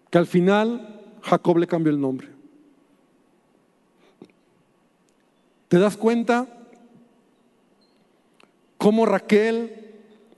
[0.10, 2.39] Que al final Jacob le cambió el nombre.
[5.70, 6.48] ¿Te das cuenta
[8.78, 9.94] cómo Raquel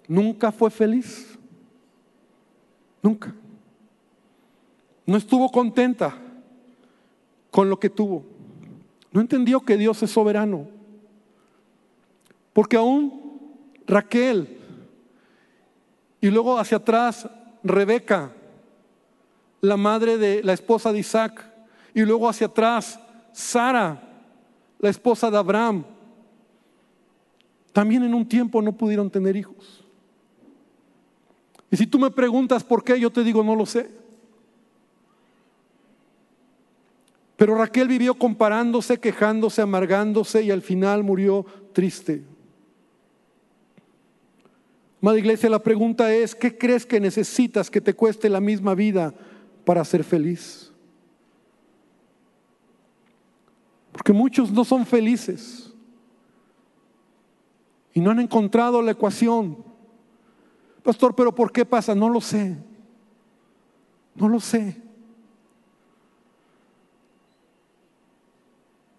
[0.08, 1.40] nunca fue feliz?
[3.02, 3.34] Nunca.
[5.06, 6.16] No estuvo contenta
[7.50, 8.24] con lo que tuvo.
[9.12, 10.68] No entendió que Dios es soberano.
[12.54, 13.42] Porque aún
[13.88, 14.60] Raquel
[16.22, 17.28] y luego hacia atrás
[17.64, 18.32] Rebeca,
[19.62, 21.46] la madre de la esposa de Isaac,
[21.94, 23.00] y luego hacia atrás
[23.32, 24.11] Sara,
[24.82, 25.86] la esposa de Abraham,
[27.72, 29.86] también en un tiempo no pudieron tener hijos.
[31.70, 33.90] Y si tú me preguntas por qué, yo te digo, no lo sé.
[37.38, 42.24] Pero Raquel vivió comparándose, quejándose, amargándose y al final murió triste.
[45.00, 49.14] Madre Iglesia, la pregunta es, ¿qué crees que necesitas que te cueste la misma vida
[49.64, 50.71] para ser feliz?
[54.02, 55.72] Porque muchos no son felices.
[57.94, 59.64] y no han encontrado la ecuación.
[60.82, 61.94] Pastor, pero ¿por qué pasa?
[61.94, 62.58] No lo sé.
[64.16, 64.82] No lo sé.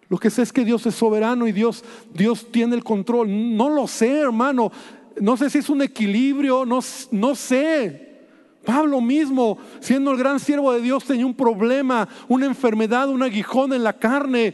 [0.07, 1.83] Lo que sé es que Dios es soberano y Dios,
[2.13, 3.27] Dios tiene el control.
[3.57, 4.71] No lo sé, hermano.
[5.19, 6.79] No sé si es un equilibrio, no,
[7.11, 8.21] no sé.
[8.63, 13.73] Pablo mismo, siendo el gran siervo de Dios, tenía un problema, una enfermedad, un aguijón
[13.73, 14.53] en la carne,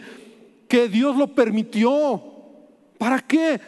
[0.69, 2.23] que Dios lo permitió.
[2.97, 3.59] ¿Para qué?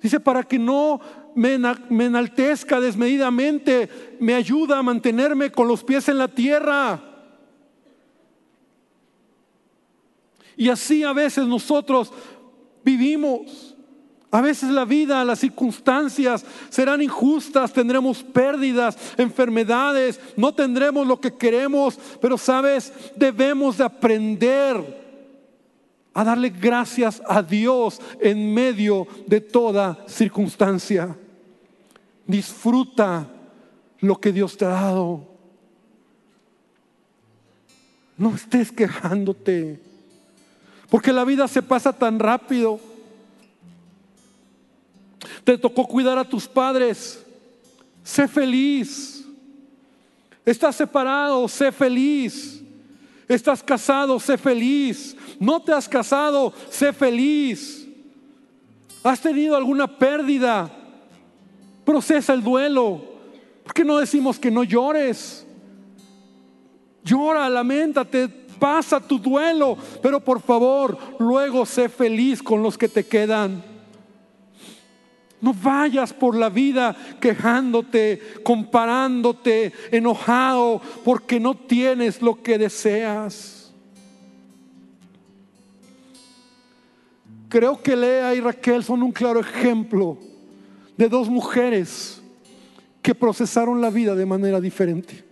[0.00, 1.00] Dice, para que no
[1.34, 3.88] me, enaltezca desmedidamente,
[4.20, 7.02] me ayuda a mantenerme con los pies en la tierra.
[10.56, 12.12] Y así a veces nosotros
[12.84, 13.74] vivimos.
[14.32, 21.34] A veces la vida, las circunstancias serán injustas, tendremos pérdidas, enfermedades, no tendremos lo que
[21.34, 24.99] queremos, pero sabes, debemos de aprender
[26.12, 31.16] a darle gracias a Dios en medio de toda circunstancia.
[32.26, 33.28] Disfruta
[34.00, 35.28] lo que Dios te ha dado.
[38.16, 39.80] No estés quejándote,
[40.90, 42.78] porque la vida se pasa tan rápido.
[45.44, 47.24] Te tocó cuidar a tus padres.
[48.02, 49.24] Sé feliz.
[50.44, 52.62] Estás separado, sé feliz.
[53.30, 55.16] Estás casado, sé feliz.
[55.38, 57.86] No te has casado, sé feliz.
[59.04, 60.68] ¿Has tenido alguna pérdida?
[61.84, 63.00] Procesa el duelo.
[63.62, 65.46] ¿Por qué no decimos que no llores?
[67.04, 68.26] Llora, lamentate,
[68.58, 73.69] pasa tu duelo, pero por favor, luego sé feliz con los que te quedan.
[75.40, 83.72] No vayas por la vida quejándote, comparándote, enojado, porque no tienes lo que deseas.
[87.48, 90.18] Creo que Lea y Raquel son un claro ejemplo
[90.96, 92.22] de dos mujeres
[93.02, 95.24] que procesaron la vida de manera diferente.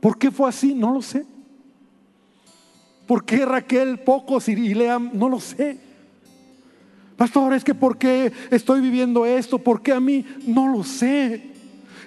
[0.00, 0.74] ¿Por qué fue así?
[0.74, 1.24] No lo sé.
[3.06, 4.98] ¿Por qué Raquel pocos y Lea?
[4.98, 5.89] No lo sé.
[7.20, 9.58] Pastor, es que ¿por qué estoy viviendo esto?
[9.58, 10.24] ¿Por qué a mí?
[10.46, 11.50] No lo sé.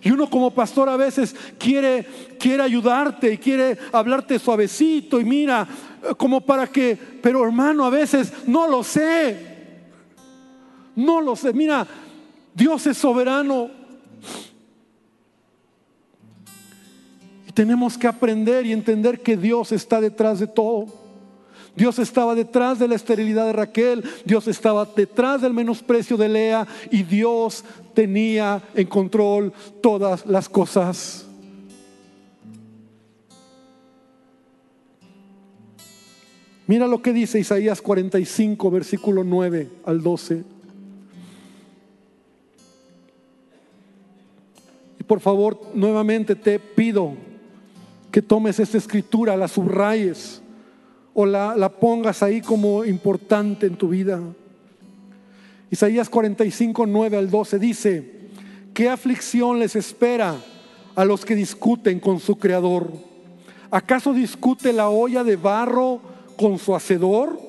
[0.02, 2.04] Y uno como pastor a veces quiere,
[2.40, 5.68] quiere ayudarte y quiere hablarte suavecito y mira,
[6.18, 9.38] como para que, pero hermano, a veces no lo sé.
[10.96, 11.54] No lo sé.
[11.54, 11.86] Mira,
[12.56, 13.70] Dios es soberano.
[17.48, 21.03] Y tenemos que aprender y entender que Dios está detrás de todo.
[21.76, 26.68] Dios estaba detrás de la esterilidad de Raquel, Dios estaba detrás del menosprecio de Lea
[26.92, 27.64] y Dios
[27.96, 29.52] tenía en control
[29.82, 31.26] todas las cosas.
[36.68, 40.44] Mira lo que dice Isaías 45, versículo 9 al 12.
[45.00, 47.16] Y por favor, nuevamente te pido
[48.12, 50.43] que tomes esta escritura, la subrayes
[51.14, 54.20] o la, pongas ahí como importante en tu vida.
[55.70, 58.12] Isaías 45, 9 al 12 dice,
[58.74, 60.36] ¿qué aflicción les espera
[60.96, 62.92] a los que discuten con su creador?
[63.72, 66.00] ¿Acaso discute la olla de barro
[66.38, 67.40] con su hacedor?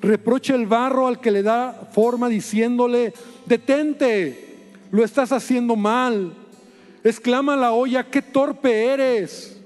[0.00, 3.14] Reprocha el barro al que le da forma diciéndole,
[3.46, 4.44] detente,
[4.90, 6.34] lo estás haciendo mal.
[7.02, 9.60] Exclama la olla, qué torpe eres.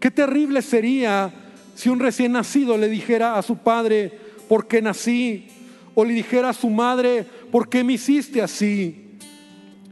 [0.00, 1.32] Qué terrible sería
[1.76, 4.10] si un recién nacido le dijera a su padre,
[4.48, 5.46] ¿por qué nací?
[5.94, 9.18] O le dijera a su madre, ¿por qué me hiciste así?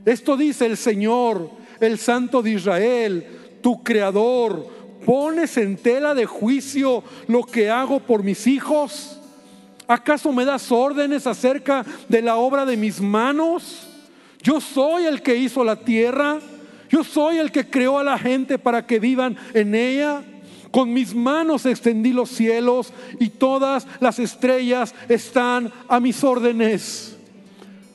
[0.07, 3.26] Esto dice el Señor, el Santo de Israel,
[3.61, 4.66] tu Creador.
[5.05, 9.20] ¿Pones en tela de juicio lo que hago por mis hijos?
[9.87, 13.87] ¿Acaso me das órdenes acerca de la obra de mis manos?
[14.43, 16.41] Yo soy el que hizo la tierra.
[16.89, 20.22] Yo soy el que creó a la gente para que vivan en ella.
[20.75, 27.16] Con mis manos extendí los cielos y todas las estrellas están a mis órdenes.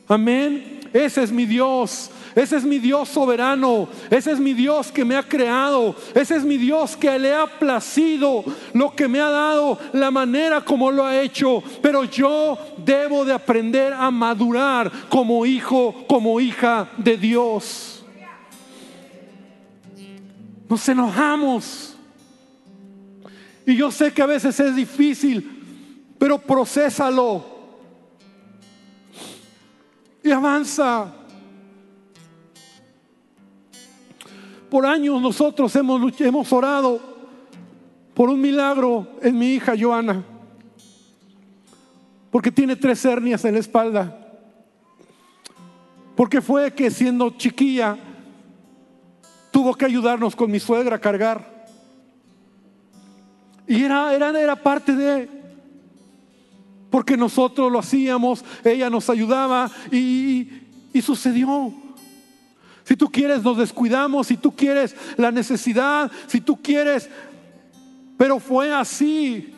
[0.08, 0.80] Amén.
[0.94, 2.10] Ese es mi Dios.
[2.34, 3.90] Ese es mi Dios soberano.
[4.10, 5.94] Ese es mi Dios que me ha creado.
[6.16, 10.64] Ese es mi Dios que le ha placido lo que me ha dado, la manera
[10.64, 11.62] como lo ha hecho.
[11.82, 18.06] Pero yo debo de aprender a madurar como hijo, como hija de Dios.
[20.70, 21.89] Nos enojamos
[23.70, 27.46] y yo sé que a veces es difícil, pero procésalo.
[30.24, 31.14] Y avanza.
[34.72, 37.00] Por años nosotros hemos, hemos orado
[38.16, 40.24] por un milagro en mi hija Joana,
[42.32, 44.18] porque tiene tres hernias en la espalda.
[46.16, 47.96] Porque fue que siendo chiquilla
[49.52, 51.59] tuvo que ayudarnos con mi suegra a cargar.
[53.70, 55.30] Y era, era, era parte de,
[56.90, 60.50] porque nosotros lo hacíamos, ella nos ayudaba y,
[60.92, 61.72] y sucedió.
[62.84, 67.08] Si tú quieres, nos descuidamos, si tú quieres la necesidad, si tú quieres,
[68.18, 69.54] pero fue así.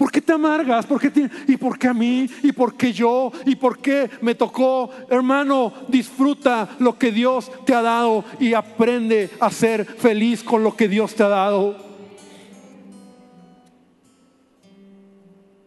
[0.00, 0.86] ¿Por qué te amargas?
[0.86, 2.26] ¿Por qué ¿Y por qué a mí?
[2.42, 3.30] ¿Y por qué yo?
[3.44, 4.88] ¿Y por qué me tocó?
[5.10, 10.74] Hermano, disfruta lo que Dios te ha dado y aprende a ser feliz con lo
[10.74, 11.76] que Dios te ha dado.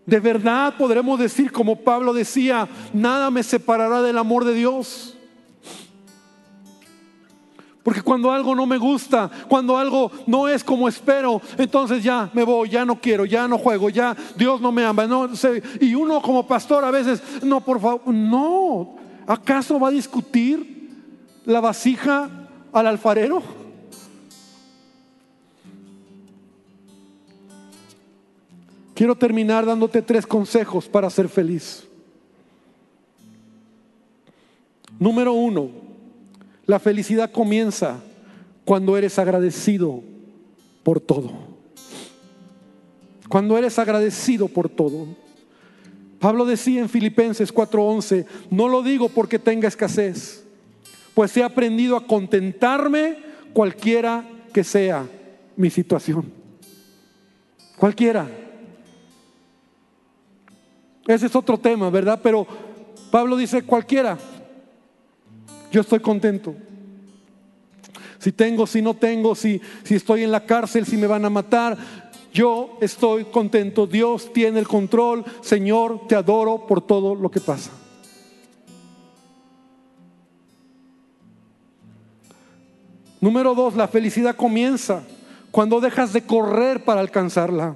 [0.07, 5.12] De verdad podremos decir, como Pablo decía, nada me separará del amor de Dios.
[7.83, 12.43] Porque cuando algo no me gusta, cuando algo no es como espero, entonces ya me
[12.43, 15.05] voy, ya no quiero, ya no juego, ya Dios no me ama.
[15.81, 18.95] Y uno como pastor a veces, no, por favor, no.
[19.27, 20.91] ¿Acaso va a discutir
[21.45, 22.29] la vasija
[22.71, 23.43] al alfarero?
[28.93, 31.83] Quiero terminar dándote tres consejos para ser feliz.
[34.99, 35.82] Número uno,
[36.65, 38.01] la felicidad comienza
[38.65, 40.01] cuando eres agradecido
[40.83, 41.31] por todo.
[43.27, 45.07] Cuando eres agradecido por todo.
[46.19, 50.45] Pablo decía en Filipenses 4:11, no lo digo porque tenga escasez,
[51.13, 53.17] pues he aprendido a contentarme
[53.51, 55.05] cualquiera que sea
[55.57, 56.31] mi situación.
[57.77, 58.29] Cualquiera.
[61.05, 62.19] Ese es otro tema, ¿verdad?
[62.23, 62.47] Pero
[63.11, 64.17] Pablo dice cualquiera.
[65.73, 66.53] Yo estoy contento.
[68.19, 71.31] Si tengo, si no tengo, si, si estoy en la cárcel, si me van a
[71.31, 71.75] matar,
[72.31, 73.87] yo estoy contento.
[73.87, 75.25] Dios tiene el control.
[75.41, 77.71] Señor, te adoro por todo lo que pasa.
[83.19, 85.01] Número dos, la felicidad comienza
[85.49, 87.75] cuando dejas de correr para alcanzarla.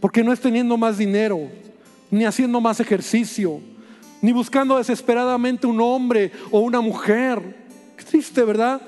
[0.00, 1.38] Porque no es teniendo más dinero,
[2.10, 3.60] ni haciendo más ejercicio,
[4.22, 7.66] ni buscando desesperadamente un hombre o una mujer.
[7.96, 8.80] Qué triste, ¿verdad?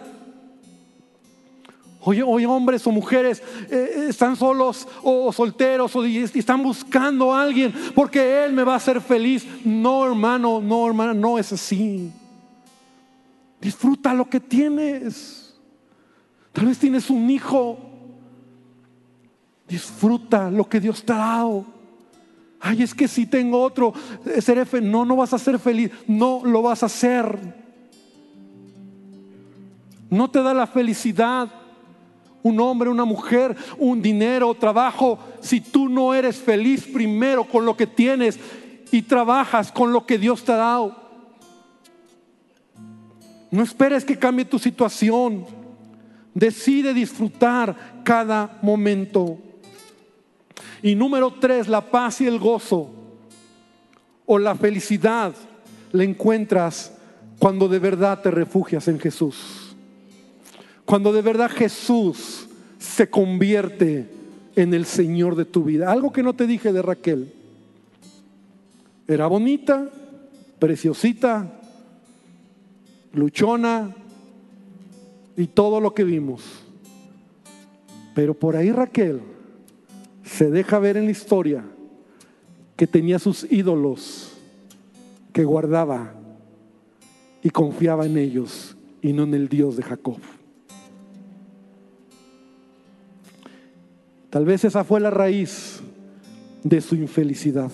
[2.05, 7.73] Hoy, hombres o mujeres eh, están solos o solteros o, y están buscando a alguien
[7.95, 9.47] porque Él me va a hacer feliz.
[9.65, 12.11] No, hermano, no, hermana, no es así.
[13.61, 15.55] Disfruta lo que tienes.
[16.53, 17.79] Tal vez tienes un hijo.
[19.69, 21.82] Disfruta lo que Dios te ha dado.
[22.65, 23.93] Ay, es que si tengo otro,
[24.25, 24.89] eh, seré feliz.
[24.89, 25.91] No, no vas a ser feliz.
[26.07, 27.37] No lo vas a hacer.
[30.09, 31.51] No te da la felicidad
[32.43, 37.77] un hombre, una mujer, un dinero, trabajo, si tú no eres feliz primero con lo
[37.77, 38.39] que tienes
[38.91, 40.97] y trabajas con lo que Dios te ha dado.
[43.51, 45.47] No esperes que cambie tu situación.
[46.35, 49.39] Decide disfrutar cada momento.
[50.83, 52.91] Y número tres, la paz y el gozo
[54.27, 55.33] o la felicidad
[55.93, 56.93] la encuentras
[57.39, 59.77] cuando de verdad te refugias en Jesús.
[60.85, 64.11] Cuando de verdad Jesús se convierte
[64.57, 65.91] en el Señor de tu vida.
[65.91, 67.33] Algo que no te dije de Raquel.
[69.07, 69.89] Era bonita,
[70.59, 71.61] preciosita,
[73.13, 73.95] luchona
[75.37, 76.43] y todo lo que vimos.
[78.15, 79.32] Pero por ahí Raquel
[80.25, 81.65] se deja ver en la historia
[82.77, 84.33] que tenía sus ídolos
[85.33, 86.15] que guardaba
[87.43, 90.19] y confiaba en ellos y no en el Dios de Jacob.
[94.31, 95.81] Tal vez esa fue la raíz
[96.63, 97.71] de su infelicidad.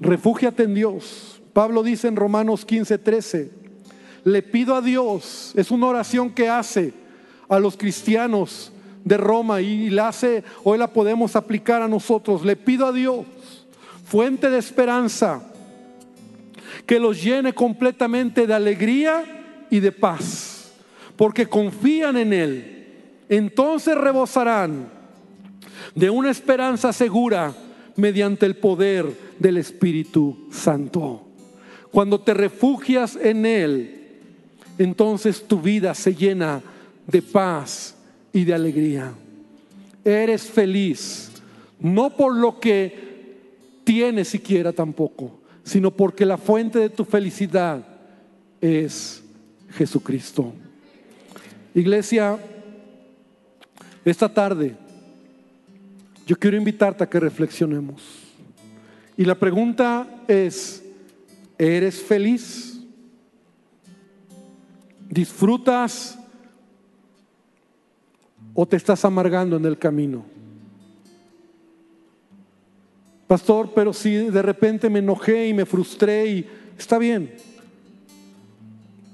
[0.00, 1.42] Refúgiate en Dios.
[1.52, 3.50] Pablo dice en Romanos 15, 13,
[4.24, 6.94] le pido a Dios, es una oración que hace
[7.48, 8.71] a los cristianos
[9.04, 12.44] de Roma y la hace, hoy la podemos aplicar a nosotros.
[12.44, 13.26] Le pido a Dios,
[14.04, 15.42] fuente de esperanza,
[16.86, 20.72] que los llene completamente de alegría y de paz,
[21.16, 22.86] porque confían en Él.
[23.28, 24.88] Entonces rebosarán
[25.94, 27.54] de una esperanza segura
[27.96, 29.06] mediante el poder
[29.38, 31.22] del Espíritu Santo.
[31.90, 33.98] Cuando te refugias en Él,
[34.78, 36.62] entonces tu vida se llena
[37.06, 37.96] de paz
[38.32, 39.12] y de alegría.
[40.04, 41.30] Eres feliz,
[41.78, 43.40] no por lo que
[43.84, 47.84] tienes siquiera tampoco, sino porque la fuente de tu felicidad
[48.60, 49.22] es
[49.70, 50.52] Jesucristo.
[51.74, 52.38] Iglesia,
[54.04, 54.76] esta tarde
[56.26, 58.02] yo quiero invitarte a que reflexionemos.
[59.16, 60.82] Y la pregunta es,
[61.58, 62.80] ¿eres feliz?
[65.08, 66.18] ¿Disfrutas
[68.54, 70.24] o te estás amargando en el camino?
[73.26, 76.46] Pastor, pero si de repente me enojé y me frustré y
[76.76, 77.34] está bien.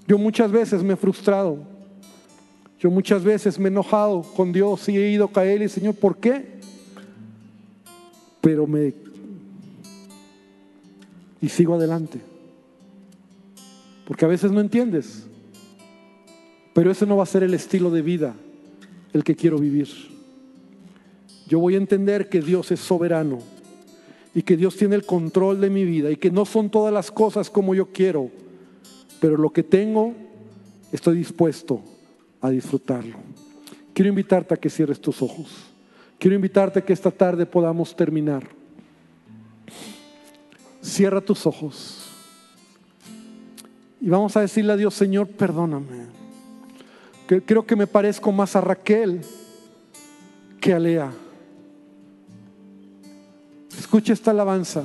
[0.09, 1.59] Yo muchas veces me he frustrado.
[2.81, 5.95] Yo muchas veces me he enojado con Dios y he ido a caer y Señor,
[5.95, 6.59] ¿por qué?
[8.41, 8.93] Pero me...
[11.41, 12.21] Y sigo adelante.
[14.05, 15.29] Porque a veces no entiendes.
[16.73, 18.35] Pero ese no va a ser el estilo de vida
[19.13, 19.89] el que quiero vivir.
[21.47, 23.39] Yo voy a entender que Dios es soberano
[24.35, 27.11] y que Dios tiene el control de mi vida y que no son todas las
[27.11, 28.31] cosas como yo quiero,
[29.21, 30.15] pero lo que tengo
[30.93, 31.83] estoy dispuesto
[32.41, 33.17] a disfrutarlo.
[33.95, 35.49] Quiero invitarte a que cierres tus ojos.
[36.19, 38.47] Quiero invitarte a que esta tarde podamos terminar.
[40.83, 42.05] Cierra tus ojos.
[44.01, 46.18] Y vamos a decirle a Dios, Señor, perdóname.
[47.29, 49.21] Creo que me parezco más a Raquel
[50.59, 51.13] que a Lea.
[53.79, 54.83] Escucha esta alabanza.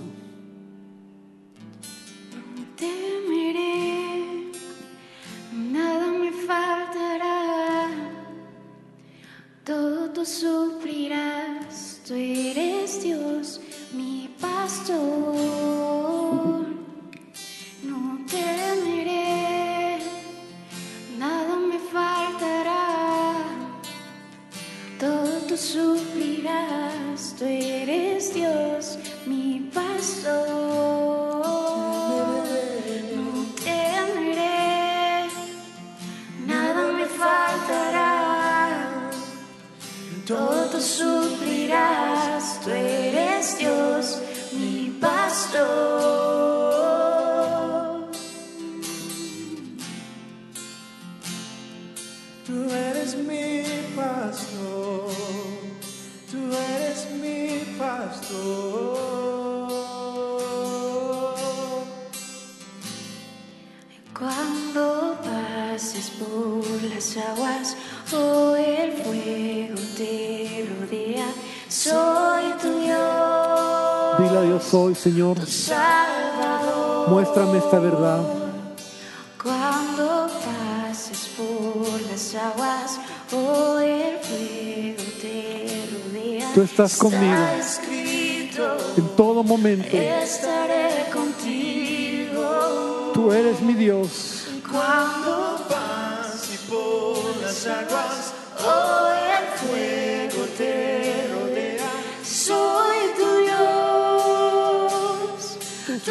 [75.04, 75.36] Señor,
[77.10, 78.22] muéstrame esta verdad.
[79.44, 83.00] Cuando pases por las aguas
[83.34, 87.36] o el fuego te rodea, Tú estás conmigo.
[88.96, 93.12] En todo momento, estaré contigo.
[93.14, 94.33] tú eres mi Dios.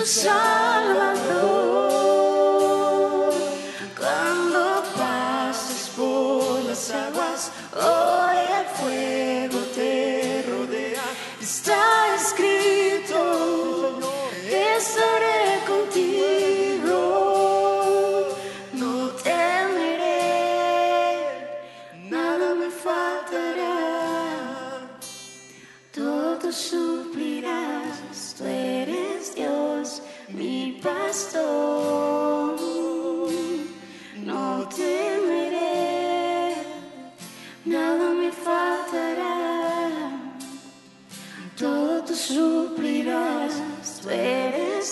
[0.05, 1.92] Salvador.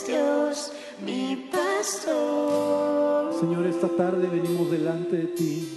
[0.06, 0.70] Dios,
[1.04, 3.34] mi pastor.
[3.40, 5.68] Señor, esta tarde venimos delante de ti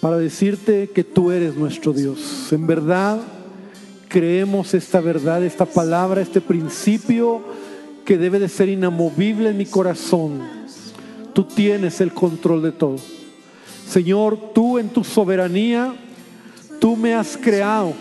[0.00, 2.52] para decirte que tú eres nuestro Dios.
[2.52, 3.20] En verdad
[4.08, 7.40] creemos esta verdad, esta palabra, este principio
[8.04, 10.40] que debe de ser inamovible en mi corazón.
[11.34, 12.96] Tú tienes el control de todo.
[13.88, 15.94] Señor, tú en tu soberanía,
[16.80, 17.92] tú me has creado.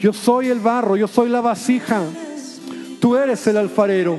[0.00, 2.02] Yo soy el barro, yo soy la vasija.
[3.00, 4.18] Tú eres el alfarero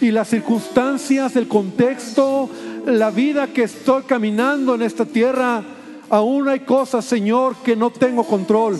[0.00, 2.48] y las circunstancias, el contexto,
[2.86, 5.62] la vida que estoy caminando en esta tierra,
[6.08, 8.78] aún hay cosas, Señor, que no tengo control.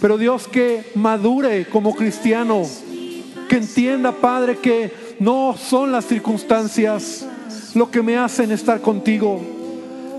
[0.00, 2.62] Pero Dios que madure como cristiano,
[3.48, 7.26] que entienda, Padre, que no son las circunstancias
[7.74, 9.40] lo que me hacen estar contigo.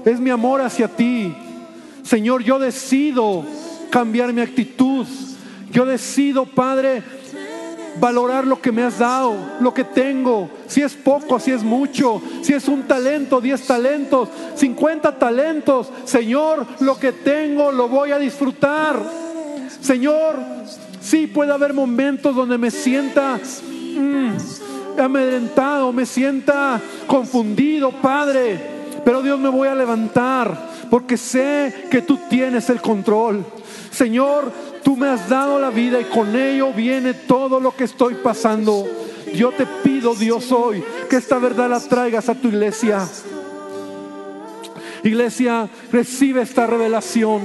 [0.05, 1.33] Es mi amor hacia ti.
[2.03, 3.45] Señor, yo decido
[3.89, 5.05] cambiar mi actitud.
[5.71, 7.03] Yo decido, Padre,
[7.99, 12.21] valorar lo que me has dado, lo que tengo, si es poco, si es mucho,
[12.41, 18.19] si es un talento, diez talentos, cincuenta talentos, Señor, lo que tengo lo voy a
[18.19, 18.99] disfrutar.
[19.81, 20.35] Señor,
[21.01, 28.79] sí puede haber momentos donde me sienta mm, amedrentado, me sienta confundido, Padre.
[29.03, 33.45] Pero Dios me voy a levantar porque sé que tú tienes el control.
[33.91, 34.51] Señor,
[34.83, 38.85] tú me has dado la vida y con ello viene todo lo que estoy pasando.
[39.33, 43.07] Yo te pido, Dios, hoy que esta verdad la traigas a tu iglesia.
[45.03, 47.41] Iglesia, recibe esta revelación.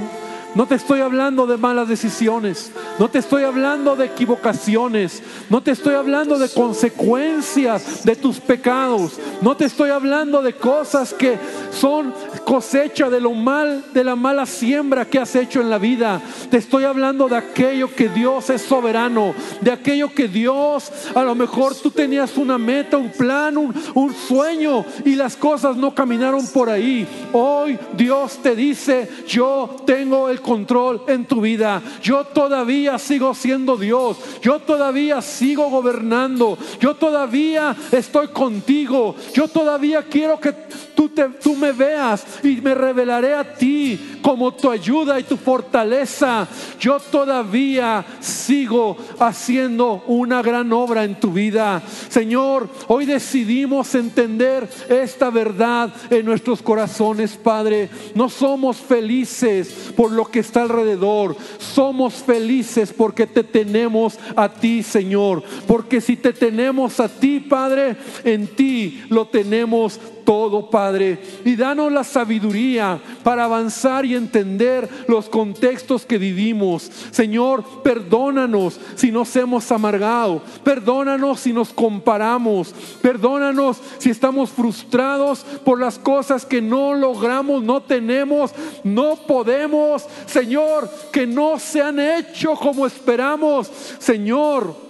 [0.55, 2.71] No te estoy hablando de malas decisiones.
[2.97, 5.21] No te estoy hablando de equivocaciones.
[5.49, 9.19] No te estoy hablando de consecuencias de tus pecados.
[9.41, 11.37] No te estoy hablando de cosas que
[11.71, 12.13] son
[12.45, 16.21] cosecha de lo mal, de la mala siembra que has hecho en la vida.
[16.49, 19.33] Te estoy hablando de aquello que Dios es soberano.
[19.59, 24.13] De aquello que Dios, a lo mejor tú tenías una meta, un plan, un, un
[24.13, 27.05] sueño y las cosas no caminaron por ahí.
[27.33, 31.81] Hoy Dios te dice, yo tengo el control en tu vida.
[32.03, 34.17] Yo todavía sigo siendo Dios.
[34.43, 36.55] Yo todavía sigo gobernando.
[36.79, 39.15] Yo todavía estoy contigo.
[39.33, 40.53] Yo todavía quiero que
[40.95, 45.35] tú, te, tú me veas y me revelaré a ti como tu ayuda y tu
[45.35, 46.47] fortaleza.
[46.79, 51.81] Yo todavía sigo haciendo una gran obra en tu vida.
[52.09, 57.89] Señor, hoy decidimos entender esta verdad en nuestros corazones, Padre.
[58.13, 61.37] No somos felices por lo que está alrededor.
[61.59, 65.41] Somos felices porque te tenemos a ti, Señor.
[65.65, 71.19] Porque si te tenemos a ti, Padre, en ti lo tenemos todo, Padre.
[71.45, 76.91] Y danos la sabiduría para avanzar y entender los contextos que vivimos.
[77.11, 80.41] Señor, perdónanos si nos hemos amargado.
[80.63, 82.73] Perdónanos si nos comparamos.
[83.01, 88.51] Perdónanos si estamos frustrados por las cosas que no logramos, no tenemos,
[88.83, 90.03] no podemos.
[90.27, 93.71] Señor, que no se han hecho como esperamos.
[93.99, 94.85] Señor,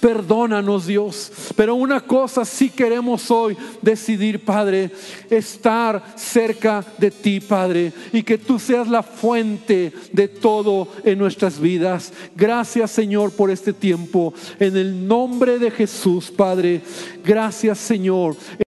[0.00, 1.30] Perdónanos Dios.
[1.54, 4.90] Pero una cosa sí queremos hoy decidir, Padre,
[5.28, 11.60] estar cerca de ti, Padre, y que tú seas la fuente de todo en nuestras
[11.60, 12.12] vidas.
[12.34, 14.32] Gracias, Señor, por este tiempo.
[14.58, 16.80] En el nombre de Jesús, Padre.
[17.22, 18.36] Gracias, Señor.